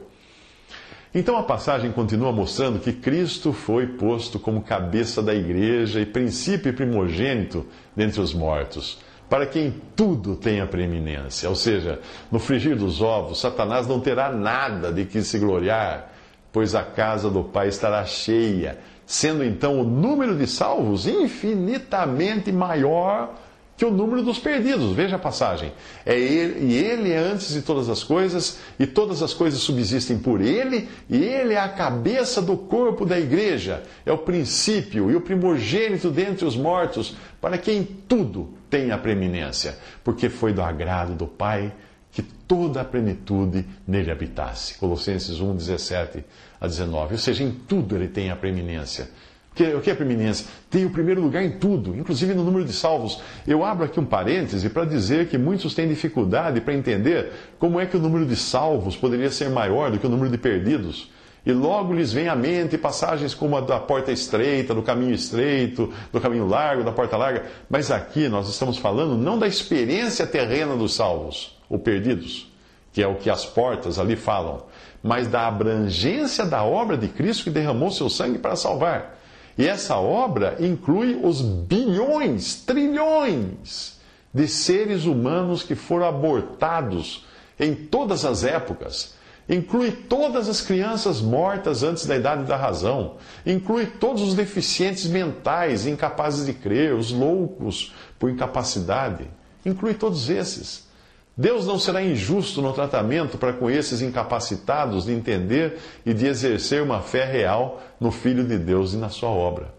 Então 1.15 1.37
a 1.37 1.43
passagem 1.43 1.93
continua 1.93 2.33
mostrando 2.33 2.79
que 2.79 2.95
Cristo 2.95 3.53
foi 3.53 3.87
posto 3.87 4.39
como 4.39 4.63
cabeça 4.63 5.23
da 5.23 5.35
igreja 5.35 6.01
e 6.01 6.07
princípio 6.07 6.73
primogênito 6.73 7.67
dentre 7.95 8.19
os 8.19 8.33
mortos, 8.33 8.99
para 9.29 9.45
quem 9.45 9.75
tudo 9.95 10.35
tenha 10.37 10.67
preeminência. 10.67 11.51
Ou 11.51 11.55
seja, 11.55 12.01
no 12.31 12.39
frigir 12.39 12.77
dos 12.77 13.03
ovos, 13.03 13.41
Satanás 13.41 13.87
não 13.87 14.01
terá 14.01 14.33
nada 14.33 14.91
de 14.91 15.05
que 15.05 15.21
se 15.21 15.39
gloriar, 15.39 16.11
pois 16.51 16.75
a 16.75 16.83
casa 16.83 17.29
do 17.29 17.45
Pai 17.45 17.69
estará 17.69 18.03
cheia 18.07 18.79
sendo 19.07 19.45
então 19.45 19.81
o 19.81 19.85
número 19.85 20.37
de 20.37 20.47
salvos 20.47 21.07
infinitamente 21.07 22.51
maior 22.51 23.35
que 23.77 23.85
o 23.85 23.91
número 23.91 24.23
dos 24.23 24.39
perdidos. 24.39 24.93
Veja 24.93 25.17
a 25.17 25.19
passagem. 25.19 25.73
É 26.07 26.17
ele, 26.17 26.73
e 26.73 26.77
ele 26.77 27.11
é 27.11 27.19
antes 27.19 27.53
de 27.53 27.63
todas 27.63 27.89
as 27.89 28.05
coisas, 28.05 28.59
e 28.79 28.87
todas 28.87 29.23
as 29.23 29.35
coisas 29.35 29.61
subsistem 29.61 30.19
por 30.19 30.41
ele, 30.41 30.89
e 31.11 31.17
ele 31.17 31.55
é 31.55 31.61
a 31.61 31.69
cabeça 31.69 32.41
do 32.41 32.57
corpo 32.57 33.05
da 33.05 33.19
igreja, 33.19 33.83
é 34.07 34.13
o 34.13 34.19
princípio 34.19 35.11
e 35.11 35.17
o 35.17 35.21
primogênito 35.21 36.11
dentre 36.11 36.45
os 36.45 36.57
mortos, 36.57 37.17
para 37.41 37.59
que 37.59 37.73
em 37.73 37.83
tudo 37.83 38.51
tenha 38.71 38.97
preeminência, 38.97 39.77
porque 40.05 40.29
foi 40.29 40.53
do 40.53 40.63
agrado 40.63 41.15
do 41.15 41.27
Pai 41.27 41.73
que 42.13 42.23
toda 42.23 42.83
a 42.83 42.85
plenitude 42.85 43.65
nele 43.89 44.11
habitasse. 44.11 44.79
Colossenses 44.79 45.41
1, 45.41 45.57
17 45.57 46.25
a 46.61 46.67
19. 46.67 47.15
Ou 47.15 47.19
seja, 47.19 47.43
em 47.43 47.51
tudo 47.51 47.97
ele 47.97 48.07
tem 48.07 48.31
a 48.31 48.37
preeminência. 48.37 49.09
O 49.53 49.81
que 49.83 49.91
é 49.91 49.95
preeminência? 49.95 50.47
Tem 50.71 50.87
o 50.87 50.91
primeiro 50.91 51.21
lugar 51.21 51.43
em 51.43 51.51
tudo, 51.51 51.95
inclusive 51.95 52.33
no 52.33 52.43
número 52.43 52.65
de 52.65 52.73
salvos. 52.73 53.21
Eu 53.47 53.63
abro 53.63 53.85
aqui 53.85 54.01
um 54.01 54.05
parêntese 54.05 54.71
para 54.71 54.87
dizer 54.87 55.29
que 55.29 55.37
muitos 55.37 55.75
têm 55.75 55.87
dificuldade 55.87 56.61
para 56.63 56.73
entender 56.73 57.33
como 57.59 57.79
é 57.79 57.85
que 57.85 57.97
o 57.97 58.01
número 58.01 58.25
de 58.25 58.35
salvos 58.35 58.97
poderia 58.97 59.31
ser 59.31 59.51
maior 59.51 59.91
do 59.91 59.99
que 59.99 60.07
o 60.07 60.11
número 60.11 60.31
de 60.31 60.39
perdidos. 60.39 61.11
E 61.45 61.53
logo 61.53 61.93
lhes 61.93 62.13
vem 62.13 62.29
à 62.29 62.37
mente 62.37 62.79
passagens 62.79 63.35
como 63.35 63.57
a 63.57 63.61
da 63.61 63.79
porta 63.79 64.11
estreita, 64.11 64.75
do 64.75 64.83
caminho 64.83 65.13
estreito, 65.13 65.93
do 66.11 66.21
caminho 66.21 66.47
largo, 66.47 66.85
da 66.85 66.93
porta 66.93 67.17
larga. 67.17 67.45
Mas 67.69 67.91
aqui 67.91 68.29
nós 68.29 68.49
estamos 68.49 68.79
falando 68.79 69.19
não 69.19 69.39
da 69.39 69.47
experiência 69.47 70.27
terrena 70.27 70.77
dos 70.77 70.95
salvos 70.95 71.61
ou 71.73 71.79
perdidos, 71.79 72.53
que 72.93 73.03
é 73.03 73.07
o 73.07 73.17
que 73.17 73.31
as 73.31 73.47
portas 73.47 73.99
ali 73.99 74.15
falam, 74.15 74.65
mas 75.03 75.27
da 75.27 75.49
abrangência 75.49 76.45
da 76.45 76.63
obra 76.63 76.99
de 76.99 77.09
Cristo 77.09 77.45
que 77.45 77.51
derramou 77.51 77.91
seu 77.91 78.11
sangue 78.11 78.39
para 78.39 78.55
salvar. 78.55 79.19
E 79.57 79.67
essa 79.67 79.97
obra 79.97 80.57
inclui 80.61 81.19
os 81.23 81.41
bilhões, 81.41 82.57
trilhões 82.57 83.99
de 84.33 84.47
seres 84.47 85.07
humanos 85.07 85.63
que 85.63 85.75
foram 85.75 86.07
abortados 86.07 87.27
em 87.59 87.75
todas 87.75 88.25
as 88.25 88.45
épocas. 88.45 89.15
Inclui 89.49 89.91
todas 89.91 90.49
as 90.49 90.61
crianças 90.61 91.21
mortas 91.21 91.83
antes 91.83 92.07
da 92.07 92.17
idade 92.17 92.45
da 92.45 92.57
razão. 92.57 93.17
Inclui 93.45 93.87
todos 93.87 94.23
os 94.23 94.35
deficientes 94.35 95.07
mentais, 95.07 95.87
incapazes 95.87 96.47
de 96.47 96.53
crer, 96.53 96.95
os 96.95 97.11
loucos 97.11 97.95
por 98.19 98.31
incapacidade. 98.31 99.29
Inclui 99.67 99.95
todos 99.95 100.31
esses. 100.31 100.92
Deus 101.37 101.67
não 101.67 101.79
será 101.79 102.03
injusto 102.03 102.61
no 102.61 102.73
tratamento 102.73 103.39
para 103.39 103.55
com 103.55 103.71
esses 103.71 104.03
incapacitados 104.03 105.07
de 105.07 105.13
entender 105.13 105.79
e 106.05 106.13
de 106.13 106.27
exercer 106.27 106.83
uma 106.83 107.01
fé 107.01 107.25
real 107.25 107.83
no 107.99 108.11
Filho 108.11 108.45
de 108.45 108.59
Deus 108.59 108.93
e 108.93 108.99
na 108.99 109.09
sua 109.09 109.31
obra. 109.31 109.73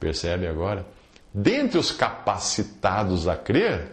Percebe 0.00 0.46
agora? 0.46 0.84
Dentre 1.32 1.78
os 1.78 1.92
capacitados 1.92 3.28
a 3.28 3.36
crer, 3.36 3.92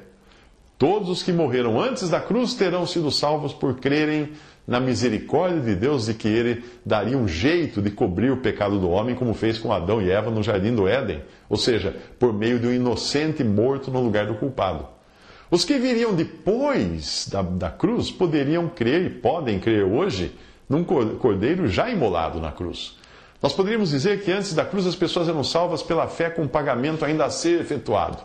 todos 0.77 1.09
os 1.09 1.21
que 1.21 1.31
morreram 1.31 1.79
antes 1.79 2.09
da 2.09 2.19
cruz 2.19 2.55
terão 2.55 2.87
sido 2.87 3.11
salvos 3.11 3.53
por 3.53 3.75
crerem 3.79 4.31
na 4.65 4.79
misericórdia 4.79 5.59
de 5.59 5.75
Deus 5.75 6.05
de 6.05 6.13
que 6.13 6.27
ele 6.27 6.63
daria 6.85 7.17
um 7.17 7.27
jeito 7.27 7.81
de 7.81 7.91
cobrir 7.91 8.31
o 8.31 8.37
pecado 8.37 8.79
do 8.79 8.89
homem, 8.89 9.13
como 9.13 9.33
fez 9.33 9.59
com 9.59 9.71
Adão 9.71 10.01
e 10.01 10.09
Eva 10.09 10.31
no 10.31 10.41
jardim 10.41 10.73
do 10.73 10.87
Éden, 10.87 11.21
ou 11.49 11.57
seja, 11.57 11.95
por 12.17 12.33
meio 12.33 12.59
de 12.59 12.67
um 12.67 12.73
inocente 12.73 13.43
morto 13.43 13.91
no 13.91 14.01
lugar 14.01 14.25
do 14.25 14.35
culpado. 14.35 14.87
Os 15.53 15.63
que 15.63 15.77
viriam 15.77 16.15
depois 16.15 17.27
da, 17.31 17.43
da 17.43 17.69
cruz 17.69 18.09
poderiam 18.09 18.67
crer 18.67 19.05
e 19.05 19.09
podem 19.11 19.59
crer 19.59 19.83
hoje 19.83 20.33
num 20.67 20.83
cordeiro 20.83 21.67
já 21.67 21.91
imolado 21.91 22.39
na 22.39 22.51
cruz. 22.51 22.97
Nós 23.39 23.53
poderíamos 23.53 23.91
dizer 23.91 24.23
que 24.23 24.31
antes 24.31 24.55
da 24.55 24.65
cruz 24.65 24.87
as 24.87 24.95
pessoas 24.95 25.29
eram 25.29 25.43
salvas 25.43 25.83
pela 25.83 26.07
fé 26.07 26.31
com 26.31 26.47
pagamento 26.47 27.05
ainda 27.05 27.25
a 27.25 27.29
ser 27.29 27.61
efetuado. 27.61 28.17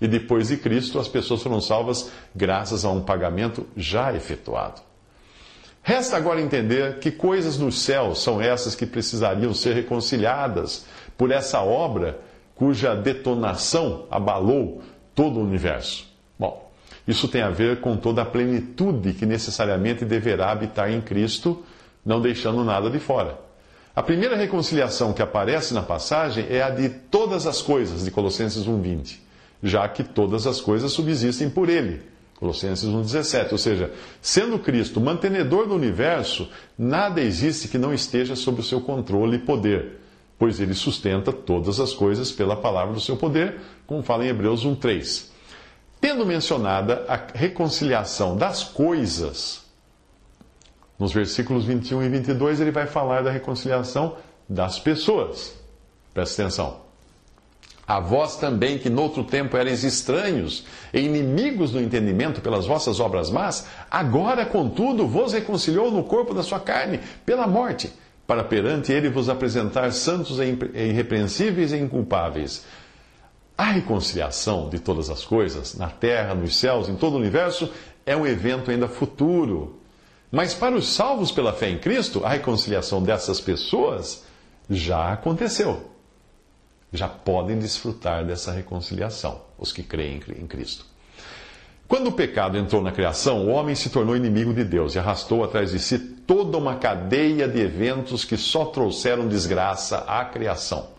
E 0.00 0.08
depois 0.08 0.48
de 0.48 0.56
Cristo 0.56 0.98
as 0.98 1.08
pessoas 1.08 1.42
foram 1.42 1.60
salvas 1.60 2.10
graças 2.34 2.86
a 2.86 2.90
um 2.90 3.02
pagamento 3.02 3.66
já 3.76 4.10
efetuado. 4.14 4.80
Resta 5.82 6.16
agora 6.16 6.40
entender 6.40 7.00
que 7.00 7.10
coisas 7.10 7.58
nos 7.58 7.82
céus 7.82 8.22
são 8.22 8.40
essas 8.40 8.74
que 8.74 8.86
precisariam 8.86 9.52
ser 9.52 9.74
reconciliadas 9.74 10.86
por 11.18 11.32
essa 11.32 11.60
obra 11.60 12.18
cuja 12.54 12.94
detonação 12.94 14.06
abalou 14.10 14.82
todo 15.14 15.38
o 15.38 15.42
universo. 15.42 16.08
Bom, 16.40 16.72
isso 17.06 17.28
tem 17.28 17.42
a 17.42 17.50
ver 17.50 17.82
com 17.82 17.98
toda 17.98 18.22
a 18.22 18.24
plenitude 18.24 19.12
que 19.12 19.26
necessariamente 19.26 20.06
deverá 20.06 20.50
habitar 20.50 20.90
em 20.90 20.98
Cristo, 21.02 21.62
não 22.02 22.18
deixando 22.18 22.64
nada 22.64 22.88
de 22.88 22.98
fora. 22.98 23.38
A 23.94 24.02
primeira 24.02 24.36
reconciliação 24.36 25.12
que 25.12 25.20
aparece 25.20 25.74
na 25.74 25.82
passagem 25.82 26.46
é 26.48 26.62
a 26.62 26.70
de 26.70 26.88
todas 26.88 27.46
as 27.46 27.60
coisas, 27.60 28.06
de 28.06 28.10
Colossenses 28.10 28.64
1,20, 28.66 29.18
já 29.62 29.86
que 29.86 30.02
todas 30.02 30.46
as 30.46 30.62
coisas 30.62 30.92
subsistem 30.92 31.50
por 31.50 31.68
Ele. 31.68 32.00
Colossenses 32.36 32.88
1,17. 32.88 33.52
Ou 33.52 33.58
seja, 33.58 33.92
sendo 34.22 34.58
Cristo 34.58 34.98
mantenedor 34.98 35.66
do 35.66 35.74
universo, 35.74 36.48
nada 36.78 37.20
existe 37.20 37.68
que 37.68 37.76
não 37.76 37.92
esteja 37.92 38.34
sob 38.34 38.62
o 38.62 38.64
seu 38.64 38.80
controle 38.80 39.36
e 39.36 39.40
poder, 39.40 40.00
pois 40.38 40.58
ele 40.58 40.72
sustenta 40.72 41.34
todas 41.34 41.78
as 41.80 41.92
coisas 41.92 42.32
pela 42.32 42.56
palavra 42.56 42.94
do 42.94 43.00
seu 43.00 43.14
poder, 43.14 43.60
como 43.86 44.02
fala 44.02 44.24
em 44.24 44.28
Hebreus 44.28 44.64
1,3. 44.64 45.29
Tendo 46.00 46.24
mencionada 46.24 47.04
a 47.06 47.20
reconciliação 47.34 48.36
das 48.36 48.64
coisas, 48.64 49.60
nos 50.98 51.12
versículos 51.12 51.64
21 51.64 52.02
e 52.02 52.08
22 52.08 52.60
ele 52.60 52.70
vai 52.70 52.86
falar 52.86 53.22
da 53.22 53.30
reconciliação 53.30 54.16
das 54.48 54.78
pessoas. 54.78 55.54
Presta 56.14 56.42
atenção. 56.42 56.80
A 57.86 58.00
vós 58.00 58.36
também, 58.36 58.78
que 58.78 58.88
noutro 58.88 59.24
tempo 59.24 59.56
erais 59.56 59.82
estranhos 59.84 60.64
e 60.94 61.00
inimigos 61.00 61.72
do 61.72 61.80
entendimento 61.80 62.40
pelas 62.40 62.64
vossas 62.64 63.00
obras 63.00 63.30
más, 63.30 63.66
agora, 63.90 64.46
contudo, 64.46 65.06
vos 65.06 65.32
reconciliou 65.32 65.90
no 65.90 66.04
corpo 66.04 66.32
da 66.32 66.42
sua 66.42 66.60
carne, 66.60 67.00
pela 67.26 67.48
morte, 67.48 67.92
para 68.26 68.44
perante 68.44 68.92
ele 68.92 69.10
vos 69.10 69.28
apresentar 69.28 69.92
santos 69.92 70.38
e 70.38 70.56
irrepreensíveis 70.72 71.72
e 71.72 71.78
inculpáveis 71.78 72.64
a 73.60 73.72
reconciliação 73.72 74.70
de 74.70 74.78
todas 74.78 75.10
as 75.10 75.22
coisas, 75.22 75.74
na 75.74 75.90
terra, 75.90 76.34
nos 76.34 76.56
céus, 76.56 76.88
em 76.88 76.96
todo 76.96 77.12
o 77.12 77.18
universo, 77.18 77.70
é 78.06 78.16
um 78.16 78.26
evento 78.26 78.70
ainda 78.70 78.88
futuro. 78.88 79.78
Mas 80.32 80.54
para 80.54 80.74
os 80.74 80.88
salvos 80.88 81.30
pela 81.30 81.52
fé 81.52 81.68
em 81.68 81.76
Cristo, 81.76 82.24
a 82.24 82.30
reconciliação 82.30 83.02
dessas 83.02 83.38
pessoas 83.38 84.24
já 84.70 85.12
aconteceu. 85.12 85.90
Já 86.90 87.06
podem 87.06 87.58
desfrutar 87.58 88.24
dessa 88.24 88.50
reconciliação, 88.50 89.42
os 89.58 89.74
que 89.74 89.82
creem 89.82 90.22
em 90.38 90.46
Cristo. 90.46 90.86
Quando 91.86 92.06
o 92.06 92.12
pecado 92.12 92.56
entrou 92.56 92.80
na 92.80 92.92
criação, 92.92 93.46
o 93.46 93.50
homem 93.50 93.74
se 93.74 93.90
tornou 93.90 94.16
inimigo 94.16 94.54
de 94.54 94.64
Deus 94.64 94.94
e 94.94 94.98
arrastou 94.98 95.44
atrás 95.44 95.72
de 95.72 95.78
si 95.80 95.98
toda 95.98 96.56
uma 96.56 96.76
cadeia 96.76 97.46
de 97.46 97.60
eventos 97.60 98.24
que 98.24 98.38
só 98.38 98.64
trouxeram 98.64 99.28
desgraça 99.28 99.98
à 100.08 100.24
criação. 100.24 100.98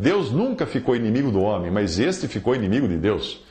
Deus 0.00 0.30
nunca 0.30 0.66
ficou 0.66 0.96
inimigo 0.96 1.30
do 1.30 1.42
homem, 1.42 1.70
mas 1.70 1.98
este 1.98 2.26
ficou 2.26 2.54
inimigo 2.54 2.88
de 2.88 2.96
Deus. 2.96 3.44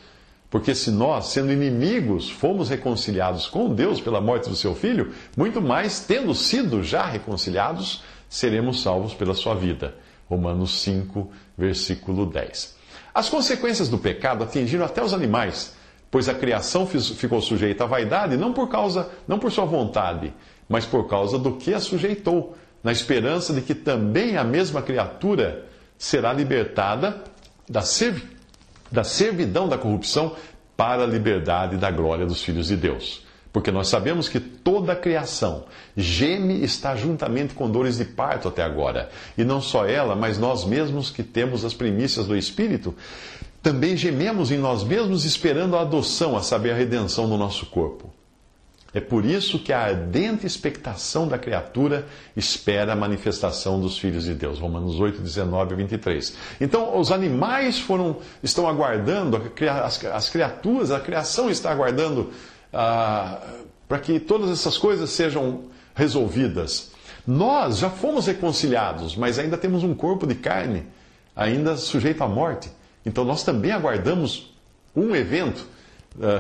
Porque 0.50 0.74
se 0.74 0.90
nós, 0.90 1.28
sendo 1.28 1.54
inimigos, 1.54 2.28
fomos 2.28 2.70
reconciliados 2.70 3.48
com 3.48 3.72
Deus 3.72 4.02
pela 4.02 4.20
morte 4.20 4.50
do 4.50 4.56
seu 4.56 4.74
filho, 4.74 5.14
muito 5.38 5.62
mais, 5.62 6.00
tendo 6.00 6.34
sido 6.34 6.84
já 6.84 7.06
reconciliados, 7.06 8.02
seremos 8.28 8.82
salvos 8.82 9.14
pela 9.14 9.36
sua 9.36 9.54
vida. 9.54 9.94
Romanos 10.28 10.82
5, 10.82 11.32
versículo 11.56 12.26
10. 12.26 12.76
As 13.14 13.30
consequências 13.30 13.88
do 13.88 14.00
pecado 14.00 14.44
atingiram 14.44 14.86
até 14.86 15.04
os 15.04 15.14
animais, 15.14 15.76
pois 16.10 16.28
a 16.28 16.34
criação 16.34 16.88
ficou 16.88 17.42
sujeita 17.42 17.84
à 17.84 17.88
vaidade 17.88 18.38
não 18.38 18.54
por 18.54 18.70
causa, 18.70 19.08
não 19.28 19.38
por 19.38 19.52
sua 19.52 19.66
vontade, 19.66 20.34
mas 20.68 20.84
por 20.84 21.08
causa 21.08 21.38
do 21.38 21.58
que 21.58 21.76
a 21.76 21.80
sujeitou, 21.80 22.58
na 22.84 22.92
esperança 22.92 23.54
de 23.54 23.62
que 23.62 23.76
também 23.76 24.36
a 24.36 24.44
mesma 24.44 24.82
criatura 24.82 25.69
será 26.00 26.34
libertada 26.34 27.24
da, 27.70 27.82
serv... 27.82 28.24
da 28.90 29.04
servidão 29.04 29.68
da 29.68 29.78
corrupção 29.78 30.36
para 30.76 31.04
a 31.04 31.06
liberdade 31.06 31.76
da 31.76 31.92
glória 31.92 32.26
dos 32.26 32.42
filhos 32.42 32.68
de 32.68 32.78
Deus. 32.78 33.28
Porque 33.52 33.72
nós 33.72 33.90
sabemos 33.90 34.30
que 34.30 34.40
toda 34.40 34.94
a 34.94 34.96
criação 34.96 35.66
geme 35.98 36.64
está 36.64 36.96
juntamente 36.96 37.54
com 37.54 37.70
dores 37.70 37.98
de 37.98 38.06
parto 38.06 38.48
até 38.48 38.64
agora. 38.64 39.10
E 39.38 39.44
não 39.44 39.60
só 39.60 39.86
ela, 39.86 40.16
mas 40.16 40.38
nós 40.38 40.64
mesmos 40.64 41.10
que 41.10 41.24
temos 41.24 41.66
as 41.66 41.74
primícias 41.74 42.28
do 42.28 42.38
Espírito, 42.38 42.96
também 43.62 43.98
gememos 43.98 44.52
em 44.52 44.58
nós 44.58 44.84
mesmos 44.84 45.26
esperando 45.26 45.76
a 45.76 45.82
adoção, 45.82 46.38
a 46.38 46.42
saber, 46.42 46.72
a 46.72 46.76
redenção 46.76 47.28
do 47.28 47.38
nosso 47.38 47.66
corpo. 47.66 48.14
É 48.94 49.00
por 49.00 49.24
isso 49.24 49.60
que 49.60 49.72
a 49.72 49.82
ardente 49.82 50.48
expectação 50.48 51.28
da 51.28 51.38
criatura 51.38 52.08
espera 52.36 52.94
a 52.94 52.96
manifestação 52.96 53.80
dos 53.80 54.00
filhos 54.00 54.24
de 54.24 54.34
Deus. 54.34 54.58
Romanos 54.58 55.00
8, 55.00 55.22
19 55.22 55.74
e 55.74 55.78
23. 55.78 56.36
Então, 56.60 56.98
os 56.98 57.12
animais 57.12 57.80
foram, 57.80 58.18
estão 58.42 58.68
aguardando, 58.68 59.40
as 60.14 60.30
criaturas, 60.30 60.90
a 60.90 61.00
criação 61.00 61.50
está 61.50 61.72
aguardando 61.72 62.32
ah, 62.74 63.40
para 63.88 64.00
que 64.00 64.20
todas 64.20 64.50
essas 64.50 64.78
coisas 64.78 65.12
sejam 65.12 65.66
resolvidas. 65.94 66.92
Nós 67.28 67.78
já 67.78 67.92
fomos 67.92 68.26
reconciliados, 68.26 69.16
mas 69.16 69.38
ainda 69.38 69.56
temos 69.56 69.84
um 69.84 69.94
corpo 69.94 70.26
de 70.26 70.34
carne, 70.34 70.84
ainda 71.36 71.78
sujeito 71.78 72.24
à 72.24 72.28
morte. 72.28 72.72
Então, 73.06 73.24
nós 73.24 73.44
também 73.44 73.72
aguardamos 73.72 74.52
um 74.96 75.16
evento 75.16 75.64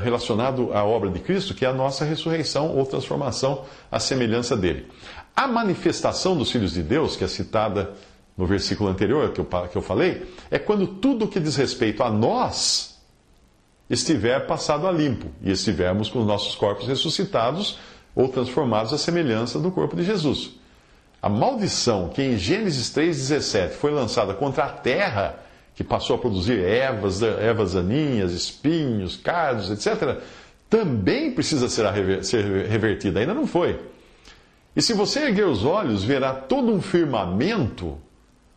relacionado 0.03 0.73
à 0.73 0.83
obra 0.83 1.09
de 1.09 1.19
Cristo, 1.19 1.53
que 1.53 1.65
é 1.65 1.67
a 1.67 1.73
nossa 1.73 2.03
ressurreição 2.03 2.75
ou 2.75 2.85
transformação 2.85 3.65
à 3.91 3.99
semelhança 3.99 4.57
dele. 4.57 4.87
A 5.35 5.47
manifestação 5.47 6.35
dos 6.35 6.51
filhos 6.51 6.73
de 6.73 6.83
Deus, 6.83 7.15
que 7.15 7.23
é 7.23 7.27
citada 7.27 7.93
no 8.37 8.45
versículo 8.45 8.89
anterior 8.89 9.31
que 9.31 9.39
eu, 9.39 9.45
que 9.45 9.75
eu 9.75 9.81
falei, 9.81 10.25
é 10.49 10.57
quando 10.57 10.87
tudo 10.87 11.27
que 11.27 11.39
diz 11.39 11.55
respeito 11.55 12.03
a 12.03 12.09
nós 12.09 12.97
estiver 13.89 14.45
passado 14.45 14.87
a 14.87 14.91
limpo 14.91 15.27
e 15.41 15.51
estivermos 15.51 16.09
com 16.09 16.19
os 16.19 16.27
nossos 16.27 16.55
corpos 16.55 16.87
ressuscitados 16.87 17.79
ou 18.15 18.27
transformados 18.27 18.93
à 18.93 18.97
semelhança 18.97 19.59
do 19.59 19.71
corpo 19.71 19.95
de 19.95 20.03
Jesus. 20.03 20.51
A 21.21 21.27
maldição 21.27 22.09
que 22.09 22.21
em 22.21 22.37
Gênesis 22.37 22.89
3,17 22.95 23.71
foi 23.71 23.91
lançada 23.91 24.33
contra 24.33 24.65
a 24.65 24.69
terra, 24.69 25.39
que 25.75 25.83
passou 25.83 26.15
a 26.15 26.19
produzir 26.19 26.59
ervas, 26.59 27.21
ervas 27.21 27.75
aninhas, 27.75 28.31
espinhos, 28.31 29.15
cardos, 29.15 29.69
etc., 29.71 30.19
também 30.69 31.31
precisa 31.31 31.67
ser, 31.67 32.23
ser 32.23 32.67
revertida. 32.67 33.19
Ainda 33.19 33.33
não 33.33 33.47
foi. 33.47 33.79
E 34.75 34.81
se 34.81 34.93
você 34.93 35.21
erguer 35.21 35.47
os 35.47 35.65
olhos, 35.65 36.03
verá 36.03 36.31
todo 36.33 36.71
um 36.71 36.79
firmamento 36.79 37.97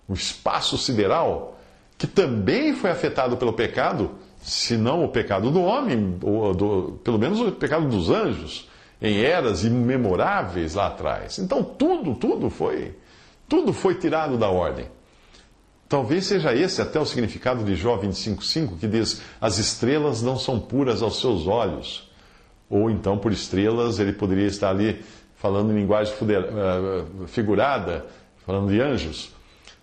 um 0.09 0.15
espaço 0.15 0.77
sideral, 0.77 1.59
que 1.97 2.07
também 2.07 2.75
foi 2.75 2.91
afetado 2.91 3.37
pelo 3.37 3.53
pecado, 3.53 4.11
se 4.43 4.77
não 4.77 5.05
o 5.05 5.09
pecado 5.09 5.51
do 5.51 5.63
homem, 5.63 6.19
ou 6.23 6.55
do, 6.55 7.01
pelo 7.05 7.19
menos 7.19 7.41
o 7.41 7.53
pecado 7.53 7.89
dos 7.89 8.11
anjos, 8.11 8.69
em 9.01 9.23
eras 9.23 9.65
imemoráveis 9.65 10.75
lá 10.75 10.89
atrás. 10.89 11.39
Então 11.39 11.63
tudo, 11.63 12.15
tudo 12.15 12.51
foi, 12.51 12.95
tudo 13.49 13.73
foi 13.73 13.95
tirado 13.95 14.37
da 14.37 14.49
ordem. 14.49 14.87
Talvez 15.93 16.25
seja 16.25 16.55
esse 16.55 16.81
até 16.81 16.99
o 16.99 17.05
significado 17.05 17.63
de 17.63 17.77
Jó 17.77 17.99
25,5, 17.99 18.79
que 18.79 18.89
diz: 18.89 19.21
As 19.39 19.59
estrelas 19.59 20.23
não 20.23 20.39
são 20.39 20.59
puras 20.59 21.03
aos 21.03 21.21
seus 21.21 21.47
olhos. 21.47 22.11
Ou 22.71 22.91
então, 22.91 23.19
por 23.19 23.31
estrelas, 23.31 23.99
ele 23.99 24.15
poderia 24.15 24.47
estar 24.47 24.71
ali 24.71 25.05
falando 25.37 25.71
em 25.71 25.75
linguagem 25.75 26.15
eh, 26.15 27.27
figurada, 27.27 28.07
falando 28.47 28.71
de 28.71 28.81
anjos. 28.81 29.33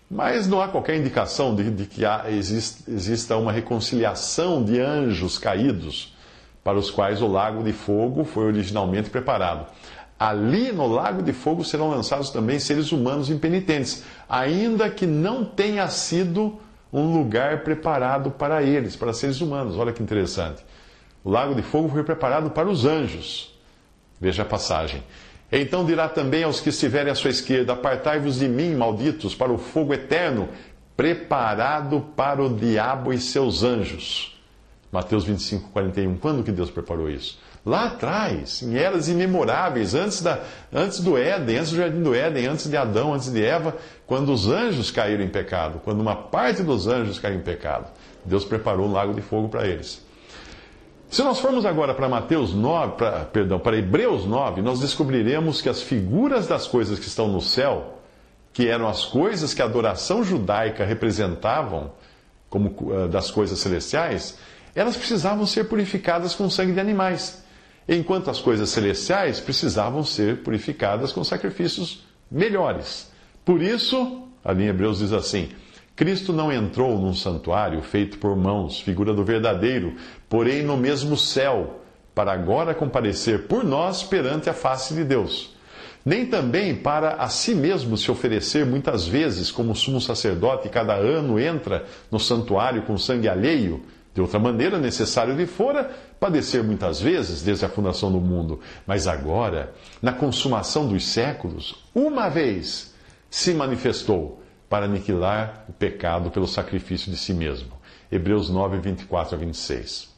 Mas 0.09 0.47
não 0.47 0.59
há 0.59 0.67
qualquer 0.67 0.97
indicação 0.97 1.53
de, 1.53 1.69
de 1.69 1.85
que 1.85 2.03
há, 2.03 2.25
exista 2.27 3.37
uma 3.37 3.51
reconciliação 3.51 4.63
de 4.63 4.79
anjos 4.79 5.37
caídos 5.37 6.15
para 6.63 6.79
os 6.79 6.89
quais 6.89 7.21
o 7.21 7.27
lago 7.27 7.63
de 7.63 7.71
fogo 7.71 8.23
foi 8.23 8.45
originalmente 8.45 9.11
preparado. 9.11 9.67
Ali 10.19 10.73
no 10.73 10.85
lago 10.85 11.23
de 11.23 11.31
fogo 11.31 11.63
serão 11.63 11.89
lançados 11.89 12.29
também 12.29 12.59
seres 12.59 12.91
humanos 12.91 13.29
impenitentes, 13.29 14.03
ainda 14.27 14.89
que 14.89 15.05
não 15.05 15.45
tenha 15.45 15.87
sido 15.87 16.59
um 16.91 17.13
lugar 17.13 17.63
preparado 17.63 18.29
para 18.29 18.61
eles, 18.61 18.97
para 18.97 19.13
seres 19.13 19.39
humanos. 19.39 19.77
Olha 19.77 19.93
que 19.93 20.03
interessante. 20.03 20.61
O 21.23 21.31
lago 21.31 21.55
de 21.55 21.61
fogo 21.61 21.87
foi 21.87 22.03
preparado 22.03 22.49
para 22.49 22.67
os 22.67 22.85
anjos. 22.85 23.57
Veja 24.19 24.41
a 24.41 24.45
passagem. 24.45 25.03
Então 25.51 25.85
dirá 25.85 26.09
também 26.09 26.43
aos 26.43 26.59
que 26.59 26.69
estiverem 26.69 27.11
à 27.11 27.15
sua 27.15 27.29
esquerda: 27.29 27.73
Apartai-vos 27.73 28.39
de 28.39 28.47
mim, 28.47 28.75
malditos, 28.75 29.33
para 29.33 29.51
o 29.51 29.57
fogo 29.57 29.93
eterno, 29.93 30.49
preparado 30.97 32.01
para 32.15 32.43
o 32.43 32.53
diabo 32.53 33.13
e 33.13 33.19
seus 33.19 33.63
anjos. 33.63 34.37
Mateus 34.91 35.23
25, 35.23 35.69
41. 35.69 36.17
Quando 36.17 36.43
que 36.43 36.51
Deus 36.51 36.69
preparou 36.69 37.09
isso? 37.09 37.39
Lá 37.65 37.85
atrás, 37.85 38.61
em 38.61 38.77
eras 38.77 39.09
imemoráveis, 39.09 39.93
antes, 39.93 40.21
da, 40.21 40.39
antes 40.73 41.01
do 41.01 41.17
Éden, 41.17 41.57
antes 41.57 41.71
do 41.71 41.77
jardim 41.77 42.01
do 42.01 42.15
Éden, 42.15 42.47
antes 42.47 42.67
de 42.69 42.77
Adão, 42.77 43.13
antes 43.13 43.31
de 43.31 43.43
Eva, 43.43 43.75
quando 44.07 44.31
os 44.31 44.47
anjos 44.47 44.89
caíram 44.89 45.23
em 45.23 45.29
pecado, 45.29 45.81
quando 45.83 45.99
uma 45.99 46.15
parte 46.15 46.63
dos 46.63 46.87
anjos 46.87 47.19
caiu 47.19 47.35
em 47.35 47.41
pecado, 47.41 47.87
Deus 48.23 48.45
preparou 48.45 48.87
um 48.87 48.91
lago 48.93 49.13
de 49.13 49.21
fogo 49.21 49.49
para 49.49 49.67
eles. 49.67 50.01
Se 51.09 51.23
nós 51.23 51.39
formos 51.39 51.65
agora 51.65 51.93
para 51.93 52.07
Mateus 52.07 52.53
9, 52.53 52.93
para, 52.95 53.25
perdão, 53.25 53.59
para 53.59 53.75
Hebreus 53.75 54.25
9, 54.25 54.61
nós 54.61 54.79
descobriremos 54.79 55.59
que 55.59 55.67
as 55.67 55.81
figuras 55.81 56.47
das 56.47 56.67
coisas 56.67 56.99
que 56.99 57.07
estão 57.07 57.27
no 57.27 57.41
céu, 57.41 57.99
que 58.53 58.67
eram 58.67 58.87
as 58.87 59.05
coisas 59.05 59.53
que 59.53 59.61
a 59.61 59.65
adoração 59.65 60.23
judaica 60.23 60.85
representavam, 60.85 61.91
como 62.47 62.75
uh, 62.81 63.07
das 63.07 63.31
coisas 63.31 63.57
celestiais, 63.59 64.37
elas 64.75 64.95
precisavam 64.95 65.47
ser 65.47 65.65
purificadas 65.65 66.35
com 66.35 66.47
sangue 66.49 66.73
de 66.73 66.79
animais, 66.79 67.43
enquanto 67.89 68.29
as 68.29 68.39
coisas 68.39 68.69
celestiais 68.69 69.39
precisavam 69.39 70.03
ser 70.03 70.43
purificadas 70.43 71.11
com 71.11 71.23
sacrifícios 71.23 72.03
melhores. 72.29 73.11
Por 73.43 73.63
isso, 73.63 74.27
ali 74.45 74.65
em 74.65 74.67
Hebreus 74.67 74.99
diz 74.99 75.11
assim: 75.11 75.49
Cristo 75.95 76.31
não 76.31 76.51
entrou 76.51 76.99
num 76.99 77.15
santuário 77.15 77.81
feito 77.81 78.19
por 78.19 78.35
mãos, 78.35 78.79
figura 78.79 79.11
do 79.11 79.25
verdadeiro, 79.25 79.95
porém 80.29 80.61
no 80.61 80.77
mesmo 80.77 81.17
céu, 81.17 81.81
para 82.13 82.31
agora 82.31 82.75
comparecer 82.75 83.47
por 83.47 83.63
nós 83.63 84.03
perante 84.03 84.49
a 84.49 84.53
face 84.53 84.93
de 84.93 85.03
Deus. 85.03 85.57
Nem 86.05 86.25
também 86.25 86.75
para 86.75 87.15
a 87.15 87.27
si 87.27 87.53
mesmo 87.53 87.97
se 87.97 88.09
oferecer 88.09 88.65
muitas 88.65 89.07
vezes, 89.07 89.51
como 89.51 89.75
sumo 89.75 89.99
sacerdote 89.99 90.69
cada 90.69 90.93
ano 90.93 91.39
entra 91.39 91.85
no 92.09 92.19
santuário 92.19 92.83
com 92.83 92.97
sangue 92.97 93.27
alheio. 93.27 93.83
De 94.13 94.21
outra 94.21 94.39
maneira, 94.39 94.79
necessário 94.79 95.35
lhe 95.35 95.45
fora 95.45 95.89
padecer 96.19 96.63
muitas 96.63 96.99
vezes 96.99 97.41
desde 97.41 97.65
a 97.65 97.69
fundação 97.69 98.11
do 98.11 98.19
mundo. 98.19 98.59
Mas 98.85 99.07
agora, 99.07 99.73
na 100.01 100.11
consumação 100.11 100.87
dos 100.87 101.05
séculos, 101.07 101.83
uma 101.93 102.27
vez 102.27 102.93
se 103.29 103.53
manifestou 103.53 104.41
para 104.67 104.85
aniquilar 104.85 105.65
o 105.69 105.73
pecado 105.73 106.31
pelo 106.31 106.47
sacrifício 106.47 107.11
de 107.11 107.17
si 107.17 107.33
mesmo. 107.33 107.71
Hebreus 108.11 108.49
9, 108.49 108.79
24 108.79 109.35
a 109.35 109.37
26. 109.37 110.09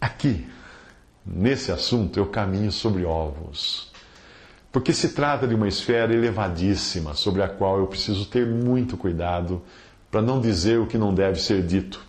Aqui, 0.00 0.46
nesse 1.24 1.72
assunto, 1.72 2.18
eu 2.18 2.26
caminho 2.26 2.70
sobre 2.70 3.04
ovos. 3.04 3.90
Porque 4.70 4.92
se 4.92 5.10
trata 5.10 5.46
de 5.46 5.54
uma 5.54 5.68
esfera 5.68 6.12
elevadíssima, 6.12 7.14
sobre 7.14 7.42
a 7.42 7.48
qual 7.48 7.78
eu 7.78 7.86
preciso 7.86 8.26
ter 8.26 8.46
muito 8.46 8.96
cuidado 8.96 9.62
para 10.10 10.20
não 10.20 10.40
dizer 10.40 10.78
o 10.78 10.86
que 10.86 10.98
não 10.98 11.14
deve 11.14 11.40
ser 11.40 11.62
dito, 11.62 12.04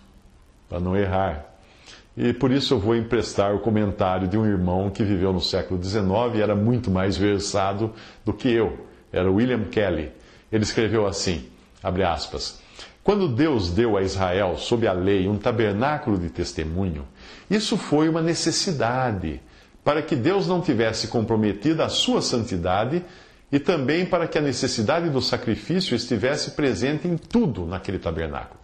para 0.68 0.80
não 0.80 0.96
errar. 0.96 1.44
E 2.16 2.32
por 2.32 2.50
isso 2.50 2.74
eu 2.74 2.78
vou 2.78 2.96
emprestar 2.96 3.54
o 3.54 3.60
comentário 3.60 4.26
de 4.26 4.38
um 4.38 4.46
irmão 4.46 4.90
que 4.90 5.04
viveu 5.04 5.32
no 5.32 5.40
século 5.40 5.82
XIX 5.82 6.02
e 6.34 6.40
era 6.40 6.54
muito 6.54 6.90
mais 6.90 7.16
versado 7.16 7.92
do 8.24 8.32
que 8.32 8.50
eu. 8.50 8.86
Era 9.12 9.30
William 9.30 9.64
Kelly 9.64 10.10
ele 10.50 10.64
escreveu 10.64 11.06
assim, 11.06 11.44
abre 11.82 12.02
aspas, 12.02 12.60
quando 13.02 13.28
Deus 13.28 13.70
deu 13.70 13.96
a 13.96 14.02
Israel, 14.02 14.56
sob 14.56 14.86
a 14.86 14.92
lei, 14.92 15.28
um 15.28 15.36
tabernáculo 15.36 16.18
de 16.18 16.28
testemunho, 16.28 17.06
isso 17.48 17.76
foi 17.76 18.08
uma 18.08 18.22
necessidade, 18.22 19.40
para 19.84 20.02
que 20.02 20.16
Deus 20.16 20.48
não 20.48 20.60
tivesse 20.60 21.08
comprometido 21.08 21.82
a 21.82 21.88
sua 21.88 22.20
santidade 22.20 23.04
e 23.52 23.60
também 23.60 24.04
para 24.04 24.26
que 24.26 24.36
a 24.36 24.40
necessidade 24.40 25.08
do 25.08 25.22
sacrifício 25.22 25.94
estivesse 25.94 26.52
presente 26.52 27.06
em 27.06 27.16
tudo 27.16 27.64
naquele 27.64 27.98
tabernáculo. 27.98 28.58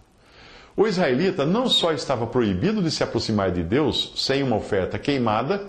O 0.75 0.87
israelita 0.87 1.45
não 1.45 1.69
só 1.69 1.91
estava 1.91 2.25
proibido 2.25 2.81
de 2.81 2.89
se 2.89 3.03
aproximar 3.03 3.51
de 3.51 3.61
Deus 3.61 4.13
sem 4.15 4.41
uma 4.41 4.55
oferta 4.55 4.97
queimada, 4.97 5.67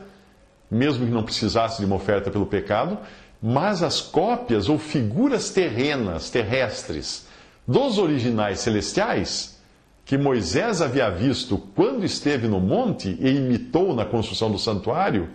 mesmo 0.71 1.05
que 1.05 1.12
não 1.12 1.23
precisasse 1.23 1.79
de 1.79 1.85
uma 1.85 1.97
oferta 1.97 2.31
pelo 2.31 2.47
pecado, 2.47 2.99
mas 3.43 3.83
as 3.83 4.01
cópias 4.01 4.69
ou 4.71 4.79
figuras 4.79 5.51
terrenas, 5.51 6.31
terrestres, 6.31 7.27
dos 7.69 7.99
originais 7.99 8.61
celestiais, 8.61 9.61
que 10.07 10.17
Moisés 10.17 10.81
havia 10.81 11.11
visto 11.11 11.59
quando 11.75 12.05
esteve 12.05 12.49
no 12.49 12.61
monte 12.61 13.17
e 13.21 13.29
imitou 13.29 13.95
na 13.95 14.05
construção 14.05 14.51
do 14.51 14.59
santuário 14.59 15.29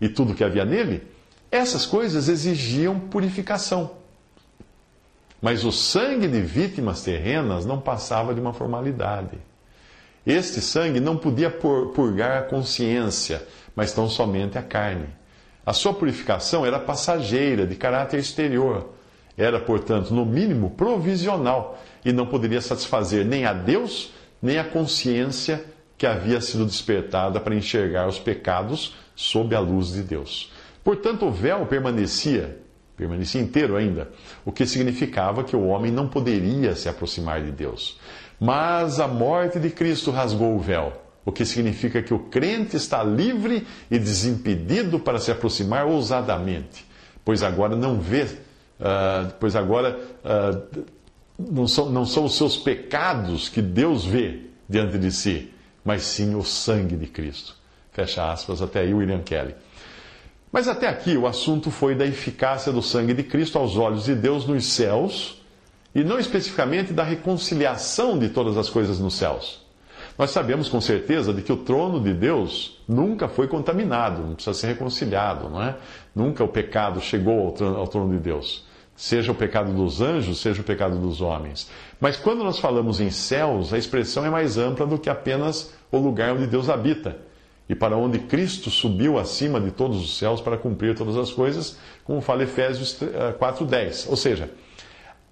e 0.00 0.08
tudo 0.08 0.34
que 0.34 0.44
havia 0.44 0.64
nele, 0.64 1.02
essas 1.50 1.84
coisas 1.84 2.28
exigiam 2.28 2.98
purificação. 2.98 4.03
Mas 5.44 5.62
o 5.62 5.70
sangue 5.70 6.26
de 6.26 6.40
vítimas 6.40 7.02
terrenas 7.02 7.66
não 7.66 7.78
passava 7.78 8.32
de 8.32 8.40
uma 8.40 8.54
formalidade. 8.54 9.36
Este 10.24 10.62
sangue 10.62 11.00
não 11.00 11.18
podia 11.18 11.50
purgar 11.50 12.38
a 12.38 12.42
consciência, 12.44 13.46
mas 13.76 13.92
tão 13.92 14.08
somente 14.08 14.56
a 14.56 14.62
carne. 14.62 15.06
A 15.66 15.74
sua 15.74 15.92
purificação 15.92 16.64
era 16.64 16.80
passageira, 16.80 17.66
de 17.66 17.74
caráter 17.76 18.20
exterior. 18.20 18.94
Era, 19.36 19.60
portanto, 19.60 20.14
no 20.14 20.24
mínimo 20.24 20.70
provisional 20.70 21.78
e 22.02 22.10
não 22.10 22.24
poderia 22.24 22.62
satisfazer 22.62 23.22
nem 23.22 23.44
a 23.44 23.52
Deus, 23.52 24.14
nem 24.40 24.56
a 24.56 24.64
consciência 24.64 25.62
que 25.98 26.06
havia 26.06 26.40
sido 26.40 26.64
despertada 26.64 27.38
para 27.38 27.54
enxergar 27.54 28.08
os 28.08 28.18
pecados 28.18 28.94
sob 29.14 29.54
a 29.54 29.60
luz 29.60 29.92
de 29.92 30.04
Deus. 30.04 30.50
Portanto, 30.82 31.26
o 31.26 31.30
véu 31.30 31.66
permanecia, 31.66 32.63
permanecia 32.96 33.40
inteiro 33.40 33.76
ainda, 33.76 34.10
o 34.44 34.52
que 34.52 34.66
significava 34.66 35.44
que 35.44 35.56
o 35.56 35.66
homem 35.66 35.90
não 35.90 36.08
poderia 36.08 36.74
se 36.74 36.88
aproximar 36.88 37.42
de 37.42 37.50
Deus. 37.50 37.98
Mas 38.40 39.00
a 39.00 39.08
morte 39.08 39.58
de 39.58 39.70
Cristo 39.70 40.10
rasgou 40.10 40.54
o 40.54 40.58
véu 40.58 41.04
o 41.24 41.32
que 41.32 41.44
significa 41.44 42.02
que 42.02 42.12
o 42.12 42.18
crente 42.18 42.76
está 42.76 43.02
livre 43.02 43.66
e 43.90 43.98
desimpedido 43.98 45.00
para 45.00 45.18
se 45.18 45.30
aproximar 45.30 45.86
ousadamente, 45.86 46.84
pois 47.24 47.42
agora 47.42 47.74
não 47.74 47.98
vê, 47.98 48.24
uh, 48.24 49.32
pois 49.40 49.56
agora 49.56 49.98
uh, 50.22 50.84
não, 51.38 51.66
são, 51.66 51.90
não 51.90 52.04
são 52.04 52.26
os 52.26 52.36
seus 52.36 52.56
pecados 52.56 53.48
que 53.48 53.62
Deus 53.62 54.04
vê 54.04 54.40
diante 54.68 54.98
de 54.98 55.10
si, 55.10 55.50
mas 55.84 56.02
sim 56.02 56.34
o 56.34 56.44
sangue 56.44 56.96
de 56.96 57.06
Cristo. 57.06 57.56
Fecha 57.92 58.30
aspas, 58.30 58.60
até 58.60 58.80
aí 58.80 58.92
William 58.92 59.22
Kelly. 59.22 59.54
Mas 60.54 60.68
até 60.68 60.86
aqui 60.86 61.16
o 61.16 61.26
assunto 61.26 61.68
foi 61.68 61.96
da 61.96 62.06
eficácia 62.06 62.70
do 62.70 62.80
sangue 62.80 63.12
de 63.12 63.24
Cristo 63.24 63.58
aos 63.58 63.76
olhos 63.76 64.04
de 64.04 64.14
Deus 64.14 64.46
nos 64.46 64.64
céus 64.66 65.42
e 65.92 66.04
não 66.04 66.16
especificamente 66.16 66.92
da 66.92 67.02
reconciliação 67.02 68.16
de 68.16 68.28
todas 68.28 68.56
as 68.56 68.70
coisas 68.70 69.00
nos 69.00 69.14
céus. 69.14 69.60
Nós 70.16 70.30
sabemos 70.30 70.68
com 70.68 70.80
certeza 70.80 71.34
de 71.34 71.42
que 71.42 71.52
o 71.52 71.56
trono 71.56 72.00
de 72.00 72.14
Deus 72.14 72.80
nunca 72.86 73.26
foi 73.26 73.48
contaminado, 73.48 74.22
não 74.22 74.34
precisa 74.36 74.54
ser 74.54 74.68
reconciliado, 74.68 75.50
não 75.50 75.60
é? 75.60 75.74
Nunca 76.14 76.44
o 76.44 76.48
pecado 76.48 77.00
chegou 77.00 77.46
ao 77.46 77.50
trono, 77.50 77.76
ao 77.76 77.88
trono 77.88 78.16
de 78.16 78.22
Deus. 78.22 78.64
Seja 78.94 79.32
o 79.32 79.34
pecado 79.34 79.72
dos 79.72 80.00
anjos, 80.00 80.40
seja 80.40 80.60
o 80.60 80.64
pecado 80.64 80.96
dos 81.00 81.20
homens. 81.20 81.68
Mas 81.98 82.16
quando 82.16 82.44
nós 82.44 82.60
falamos 82.60 83.00
em 83.00 83.10
céus, 83.10 83.74
a 83.74 83.78
expressão 83.78 84.24
é 84.24 84.30
mais 84.30 84.56
ampla 84.56 84.86
do 84.86 85.00
que 85.00 85.10
apenas 85.10 85.74
o 85.90 85.98
lugar 85.98 86.32
onde 86.32 86.46
Deus 86.46 86.68
habita 86.68 87.33
e 87.68 87.74
para 87.74 87.96
onde 87.96 88.18
Cristo 88.18 88.70
subiu 88.70 89.18
acima 89.18 89.60
de 89.60 89.70
todos 89.70 90.02
os 90.02 90.18
céus 90.18 90.40
para 90.40 90.58
cumprir 90.58 90.94
todas 90.94 91.16
as 91.16 91.32
coisas, 91.32 91.78
como 92.04 92.20
fala 92.20 92.42
Efésios 92.42 92.98
4:10. 93.38 94.06
Eh, 94.06 94.10
Ou 94.10 94.16
seja, 94.16 94.50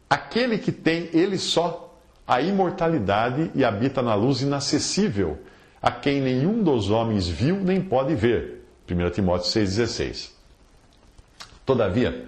aquele 0.09 0.59
que 0.59 0.73
tem 0.73 1.09
ele 1.13 1.39
só 1.39 1.95
a 2.27 2.41
imortalidade 2.41 3.51
e 3.55 3.65
habita 3.65 4.01
na 4.01 4.15
luz 4.15 4.41
inacessível, 4.41 5.39
a 5.81 5.91
quem 5.91 6.21
nenhum 6.21 6.63
dos 6.63 6.91
homens 6.91 7.29
viu 7.29 7.57
nem 7.57 7.81
pode 7.81 8.15
ver. 8.15 8.65
1 8.89 9.11
Timóteo 9.11 9.49
6,16. 9.51 10.31
Todavia, 11.67 12.25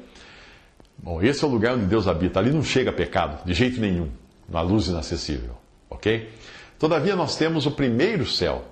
bom, 0.99 1.23
esse 1.23 1.43
é 1.45 1.47
o 1.47 1.51
lugar 1.51 1.75
onde 1.75 1.87
Deus 1.87 2.07
habita. 2.07 2.39
Ali 2.41 2.51
não 2.51 2.63
chega 2.63 2.93
pecado, 2.93 3.45
de 3.45 3.55
jeito 3.55 3.81
nenhum, 3.81 4.09
na 4.49 4.61
luz 4.61 4.89
inacessível. 4.89 5.57
Ok? 5.89 6.31
Todavia, 6.79 7.17
nós 7.17 7.37
temos 7.37 7.67
o 7.67 7.71
primeiro 7.71 8.27
céu, 8.27 8.65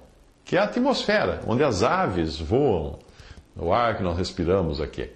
que 0.44 0.57
é 0.57 0.59
a 0.59 0.64
atmosfera, 0.64 1.40
onde 1.46 1.62
as 1.62 1.83
aves 1.83 2.38
voam, 2.38 2.98
o 3.57 3.72
ar 3.72 3.96
que 3.96 4.02
nós 4.02 4.16
respiramos 4.16 4.81
aqui. 4.81 5.11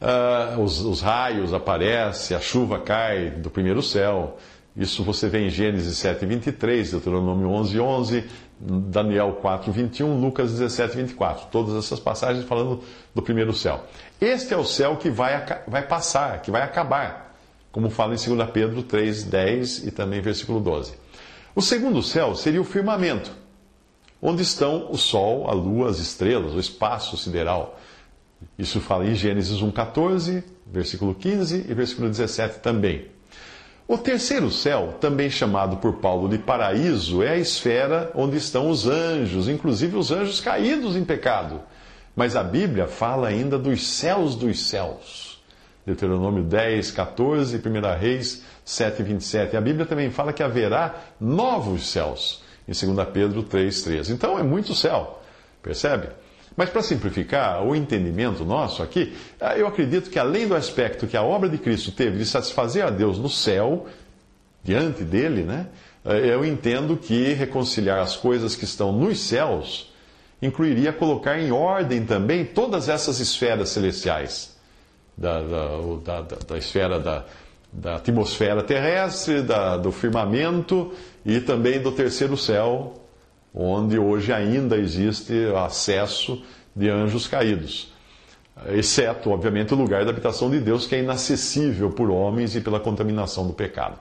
Uh, 0.00 0.60
os, 0.60 0.80
os, 0.80 1.00
raios 1.00 1.52
aparecem, 1.52 2.36
a 2.36 2.40
chuva 2.40 2.78
cai 2.80 3.30
do 3.30 3.50
primeiro 3.50 3.82
céu. 3.82 4.38
Isso 4.76 5.02
você 5.02 5.28
vê 5.28 5.46
em 5.46 5.50
Gênesis 5.50 5.98
7, 5.98 6.24
23, 6.24 6.92
Deuteronômio 6.92 7.48
11, 7.48 7.80
11, 7.80 8.24
Daniel 8.60 9.38
4, 9.40 9.72
21, 9.72 10.20
Lucas 10.20 10.52
17, 10.52 10.96
24. 10.98 11.46
Todas 11.50 11.74
essas 11.76 11.98
passagens 11.98 12.44
falando 12.44 12.80
do 13.12 13.20
primeiro 13.20 13.52
céu. 13.52 13.84
Este 14.20 14.54
é 14.54 14.56
o 14.56 14.64
céu 14.64 14.96
que 14.96 15.10
vai, 15.10 15.44
vai 15.66 15.82
passar, 15.82 16.42
que 16.42 16.50
vai 16.50 16.62
acabar, 16.62 17.36
como 17.72 17.90
fala 17.90 18.14
em 18.14 18.36
2 18.36 18.50
Pedro 18.50 18.84
3, 18.84 19.24
10 19.24 19.86
e 19.86 19.90
também 19.90 20.20
versículo 20.20 20.60
12. 20.60 20.94
O 21.56 21.60
segundo 21.60 22.00
céu 22.04 22.36
seria 22.36 22.60
o 22.60 22.64
firmamento 22.64 23.32
onde 24.20 24.42
estão 24.42 24.90
o 24.90 24.96
Sol, 24.96 25.48
a 25.48 25.52
Lua, 25.52 25.90
as 25.90 25.98
estrelas, 25.98 26.54
o 26.54 26.60
espaço 26.60 27.16
sideral. 27.16 27.78
Isso 28.58 28.80
fala 28.80 29.06
em 29.06 29.14
Gênesis 29.14 29.58
1,14, 29.60 30.42
versículo 30.66 31.14
15 31.14 31.66
e 31.68 31.74
versículo 31.74 32.08
17 32.08 32.60
também. 32.60 33.06
O 33.86 33.96
terceiro 33.96 34.50
céu, 34.50 34.96
também 35.00 35.30
chamado 35.30 35.78
por 35.78 35.94
Paulo 35.94 36.28
de 36.28 36.38
paraíso, 36.38 37.22
é 37.22 37.30
a 37.30 37.36
esfera 37.38 38.10
onde 38.14 38.36
estão 38.36 38.68
os 38.68 38.86
anjos, 38.86 39.48
inclusive 39.48 39.96
os 39.96 40.12
anjos 40.12 40.40
caídos 40.40 40.94
em 40.94 41.04
pecado. 41.04 41.62
Mas 42.14 42.36
a 42.36 42.42
Bíblia 42.42 42.86
fala 42.86 43.28
ainda 43.28 43.58
dos 43.58 43.86
céus 43.86 44.36
dos 44.36 44.68
céus. 44.68 45.42
Deuteronômio 45.86 46.42
10, 46.42 46.90
14, 46.90 47.56
1 47.56 47.98
Reis 47.98 48.42
7, 48.62 49.02
27. 49.02 49.56
A 49.56 49.60
Bíblia 49.60 49.86
também 49.86 50.10
fala 50.10 50.34
que 50.34 50.42
haverá 50.42 50.94
novos 51.18 51.88
céus 51.88 52.42
em 52.68 52.72
2 52.72 53.08
Pedro 53.08 53.42
3,13. 53.42 54.10
Então 54.10 54.38
é 54.38 54.42
muito 54.42 54.74
céu, 54.74 55.22
percebe? 55.62 56.08
Mas 56.54 56.68
para 56.70 56.82
simplificar 56.82 57.64
o 57.64 57.74
entendimento 57.74 58.44
nosso 58.44 58.82
aqui, 58.82 59.16
ah, 59.40 59.56
eu 59.56 59.66
acredito 59.66 60.10
que 60.10 60.18
além 60.18 60.46
do 60.46 60.54
aspecto 60.54 61.06
que 61.06 61.16
a 61.16 61.22
obra 61.22 61.48
de 61.48 61.56
Cristo 61.56 61.92
teve 61.92 62.18
de 62.18 62.26
satisfazer 62.26 62.84
a 62.84 62.90
Deus 62.90 63.16
no 63.18 63.30
céu, 63.30 63.86
diante 64.62 65.04
dele, 65.04 65.44
né? 65.44 65.68
Eh, 66.04 66.34
eu 66.34 66.44
entendo 66.44 66.96
que 66.96 67.32
reconciliar 67.32 68.00
as 68.00 68.16
coisas 68.16 68.56
que 68.56 68.64
estão 68.64 68.92
nos 68.92 69.20
céus 69.20 69.92
incluiria 70.42 70.92
colocar 70.92 71.38
em 71.38 71.50
ordem 71.50 72.04
também 72.04 72.44
todas 72.44 72.88
essas 72.88 73.20
esferas 73.20 73.70
celestiais. 73.70 74.56
Da, 75.16 75.40
da, 75.40 76.20
da, 76.20 76.36
da 76.46 76.58
esfera 76.58 77.00
da, 77.00 77.24
da 77.72 77.96
atmosfera 77.96 78.62
terrestre, 78.62 79.42
da, 79.42 79.76
do 79.76 79.90
firmamento 79.90 80.92
e 81.28 81.42
também 81.42 81.78
do 81.78 81.92
terceiro 81.92 82.38
céu, 82.38 82.94
onde 83.54 83.98
hoje 83.98 84.32
ainda 84.32 84.78
existe 84.78 85.34
acesso 85.54 86.42
de 86.74 86.88
anjos 86.88 87.26
caídos. 87.26 87.92
Exceto, 88.68 89.30
obviamente, 89.30 89.74
o 89.74 89.76
lugar 89.76 90.06
da 90.06 90.10
habitação 90.10 90.50
de 90.50 90.58
Deus, 90.58 90.86
que 90.86 90.94
é 90.94 91.00
inacessível 91.00 91.90
por 91.90 92.10
homens 92.10 92.56
e 92.56 92.62
pela 92.62 92.80
contaminação 92.80 93.46
do 93.46 93.52
pecado. 93.52 93.98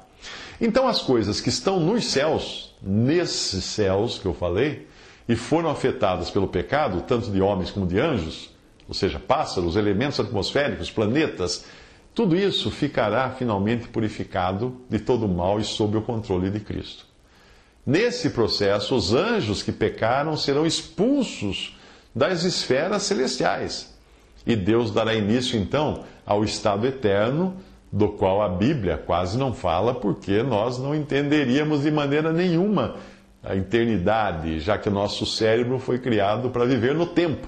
Então, 0.61 0.87
as 0.87 1.01
coisas 1.01 1.41
que 1.41 1.49
estão 1.49 1.81
nos 1.81 2.05
céus, 2.05 2.73
nesses 2.81 3.65
céus 3.65 4.17
que 4.17 4.25
eu 4.25 4.33
falei, 4.33 4.87
e 5.27 5.35
foram 5.35 5.69
afetadas 5.69 6.29
pelo 6.29 6.47
pecado, 6.47 7.01
tanto 7.01 7.29
de 7.29 7.41
homens 7.41 7.71
como 7.71 7.85
de 7.85 7.99
anjos, 7.99 8.51
ou 8.87 8.93
seja, 8.93 9.19
pássaros, 9.19 9.75
elementos 9.75 10.17
atmosféricos, 10.17 10.89
planetas, 10.89 11.65
tudo 12.15 12.37
isso 12.37 12.71
ficará 12.71 13.29
finalmente 13.31 13.89
purificado 13.89 14.77
de 14.89 14.97
todo 14.97 15.25
o 15.25 15.29
mal 15.29 15.59
e 15.59 15.65
sob 15.65 15.97
o 15.97 16.01
controle 16.01 16.49
de 16.49 16.61
Cristo. 16.61 17.06
Nesse 17.88 18.32
processo, 18.32 18.93
os 18.93 19.13
anjos 19.13 19.63
que 19.63 19.71
pecaram 19.71 20.36
serão 20.36 20.65
expulsos 20.65 21.78
das 22.13 22.43
esferas 22.43 23.04
celestiais. 23.04 23.97
E 24.45 24.56
Deus 24.56 24.91
dará 24.91 25.13
início 25.13 25.58
então 25.58 26.04
ao 26.26 26.43
estado 26.43 26.86
eterno, 26.86 27.56
do 27.89 28.10
qual 28.10 28.41
a 28.41 28.50
Bíblia 28.50 28.97
quase 28.97 29.38
não 29.38 29.54
fala, 29.54 29.95
porque 29.95 30.43
nós 30.43 30.78
não 30.78 30.93
entenderíamos 30.93 31.84
de 31.84 31.89
maneira 31.89 32.34
nenhuma 32.34 32.97
a 33.41 33.56
eternidade, 33.56 34.60
já 34.60 34.78
que 34.78 34.89
o 34.89 34.91
nosso 34.91 35.26
cérebro 35.26 35.80
foi 35.80 35.97
criado 35.97 36.50
para 36.50 36.65
viver 36.65 36.93
no 36.93 37.06
tempo 37.06 37.47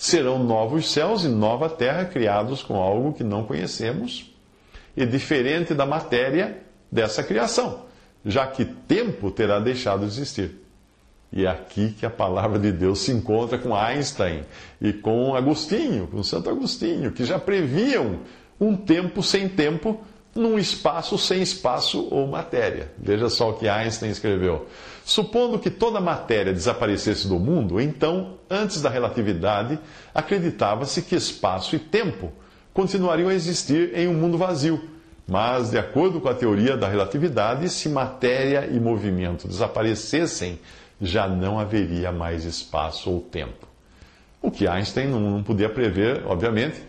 serão 0.00 0.42
novos 0.42 0.90
céus 0.90 1.24
e 1.24 1.28
nova 1.28 1.68
terra 1.68 2.06
criados 2.06 2.62
com 2.62 2.76
algo 2.76 3.12
que 3.12 3.22
não 3.22 3.44
conhecemos 3.44 4.34
e 4.96 5.04
diferente 5.04 5.74
da 5.74 5.84
matéria 5.84 6.56
dessa 6.90 7.22
criação, 7.22 7.82
já 8.24 8.46
que 8.46 8.64
tempo 8.64 9.30
terá 9.30 9.58
deixado 9.58 10.00
de 10.00 10.06
existir. 10.06 10.56
E 11.32 11.46
é 11.46 11.48
aqui 11.48 11.94
que 11.98 12.04
a 12.04 12.10
palavra 12.10 12.58
de 12.58 12.72
Deus 12.72 13.00
se 13.00 13.12
encontra 13.12 13.56
com 13.56 13.74
Einstein 13.74 14.44
e 14.80 14.92
com 14.92 15.34
Agostinho, 15.34 16.08
com 16.08 16.22
Santo 16.22 16.50
Agostinho, 16.50 17.12
que 17.12 17.24
já 17.24 17.38
previam 17.38 18.20
um 18.60 18.76
tempo 18.76 19.22
sem 19.22 19.48
tempo 19.48 20.00
num 20.34 20.58
espaço 20.58 21.18
sem 21.18 21.42
espaço 21.42 22.06
ou 22.10 22.26
matéria. 22.26 22.92
Veja 22.98 23.28
só 23.28 23.50
o 23.50 23.54
que 23.54 23.68
Einstein 23.68 24.10
escreveu. 24.10 24.66
Supondo 25.04 25.58
que 25.58 25.70
toda 25.70 26.00
matéria 26.00 26.52
desaparecesse 26.52 27.26
do 27.26 27.38
mundo, 27.38 27.80
então, 27.80 28.38
antes 28.48 28.80
da 28.80 28.88
relatividade, 28.88 29.78
acreditava-se 30.14 31.02
que 31.02 31.16
espaço 31.16 31.74
e 31.74 31.78
tempo 31.78 32.32
continuariam 32.72 33.28
a 33.28 33.34
existir 33.34 33.92
em 33.96 34.06
um 34.06 34.14
mundo 34.14 34.38
vazio. 34.38 34.80
Mas, 35.30 35.70
de 35.70 35.78
acordo 35.78 36.20
com 36.20 36.28
a 36.28 36.34
teoria 36.34 36.76
da 36.76 36.88
relatividade, 36.88 37.68
se 37.68 37.88
matéria 37.88 38.66
e 38.66 38.80
movimento 38.80 39.46
desaparecessem, 39.46 40.58
já 41.00 41.28
não 41.28 41.56
haveria 41.56 42.10
mais 42.10 42.44
espaço 42.44 43.08
ou 43.08 43.20
tempo. 43.20 43.68
O 44.42 44.50
que 44.50 44.66
Einstein 44.66 45.06
não 45.06 45.40
podia 45.40 45.68
prever, 45.68 46.26
obviamente, 46.26 46.82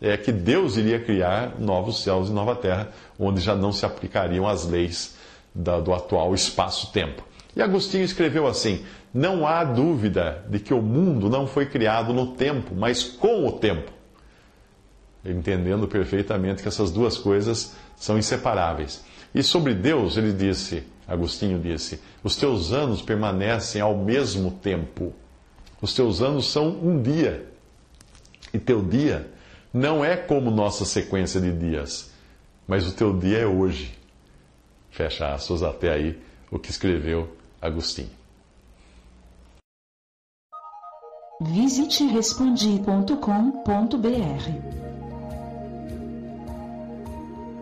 é 0.00 0.16
que 0.16 0.30
Deus 0.30 0.76
iria 0.76 1.00
criar 1.00 1.58
novos 1.58 2.04
céus 2.04 2.28
e 2.28 2.32
nova 2.32 2.54
terra, 2.54 2.88
onde 3.18 3.40
já 3.40 3.56
não 3.56 3.72
se 3.72 3.84
aplicariam 3.84 4.46
as 4.46 4.64
leis 4.64 5.16
da, 5.52 5.80
do 5.80 5.92
atual 5.92 6.32
espaço-tempo. 6.36 7.26
E 7.56 7.60
Agostinho 7.60 8.04
escreveu 8.04 8.46
assim: 8.46 8.84
Não 9.12 9.44
há 9.44 9.64
dúvida 9.64 10.44
de 10.48 10.60
que 10.60 10.72
o 10.72 10.80
mundo 10.80 11.28
não 11.28 11.48
foi 11.48 11.66
criado 11.66 12.12
no 12.12 12.28
tempo, 12.28 12.76
mas 12.76 13.02
com 13.02 13.44
o 13.44 13.50
tempo. 13.50 13.90
Entendendo 15.24 15.88
perfeitamente 15.88 16.62
que 16.62 16.68
essas 16.68 16.92
duas 16.92 17.18
coisas 17.18 17.74
são 17.98 18.18
inseparáveis. 18.18 19.02
E 19.34 19.42
sobre 19.42 19.74
Deus, 19.74 20.16
ele 20.16 20.32
disse, 20.32 20.84
Agostinho 21.06 21.58
disse: 21.58 22.00
Os 22.22 22.36
teus 22.36 22.72
anos 22.72 23.02
permanecem 23.02 23.80
ao 23.80 23.96
mesmo 23.96 24.50
tempo. 24.50 25.12
Os 25.80 25.94
teus 25.94 26.20
anos 26.20 26.50
são 26.50 26.68
um 26.68 27.00
dia. 27.00 27.48
E 28.52 28.58
teu 28.58 28.82
dia 28.82 29.30
não 29.72 30.04
é 30.04 30.16
como 30.16 30.50
nossa 30.50 30.84
sequência 30.84 31.40
de 31.40 31.52
dias, 31.52 32.10
mas 32.66 32.86
o 32.86 32.92
teu 32.92 33.16
dia 33.16 33.38
é 33.38 33.46
hoje. 33.46 33.96
Fecha 34.90 35.32
aspas 35.32 35.62
até 35.62 35.92
aí 35.92 36.18
o 36.50 36.58
que 36.58 36.70
escreveu 36.70 37.36
Agostinho. 37.60 38.10
Visite. 41.40 42.04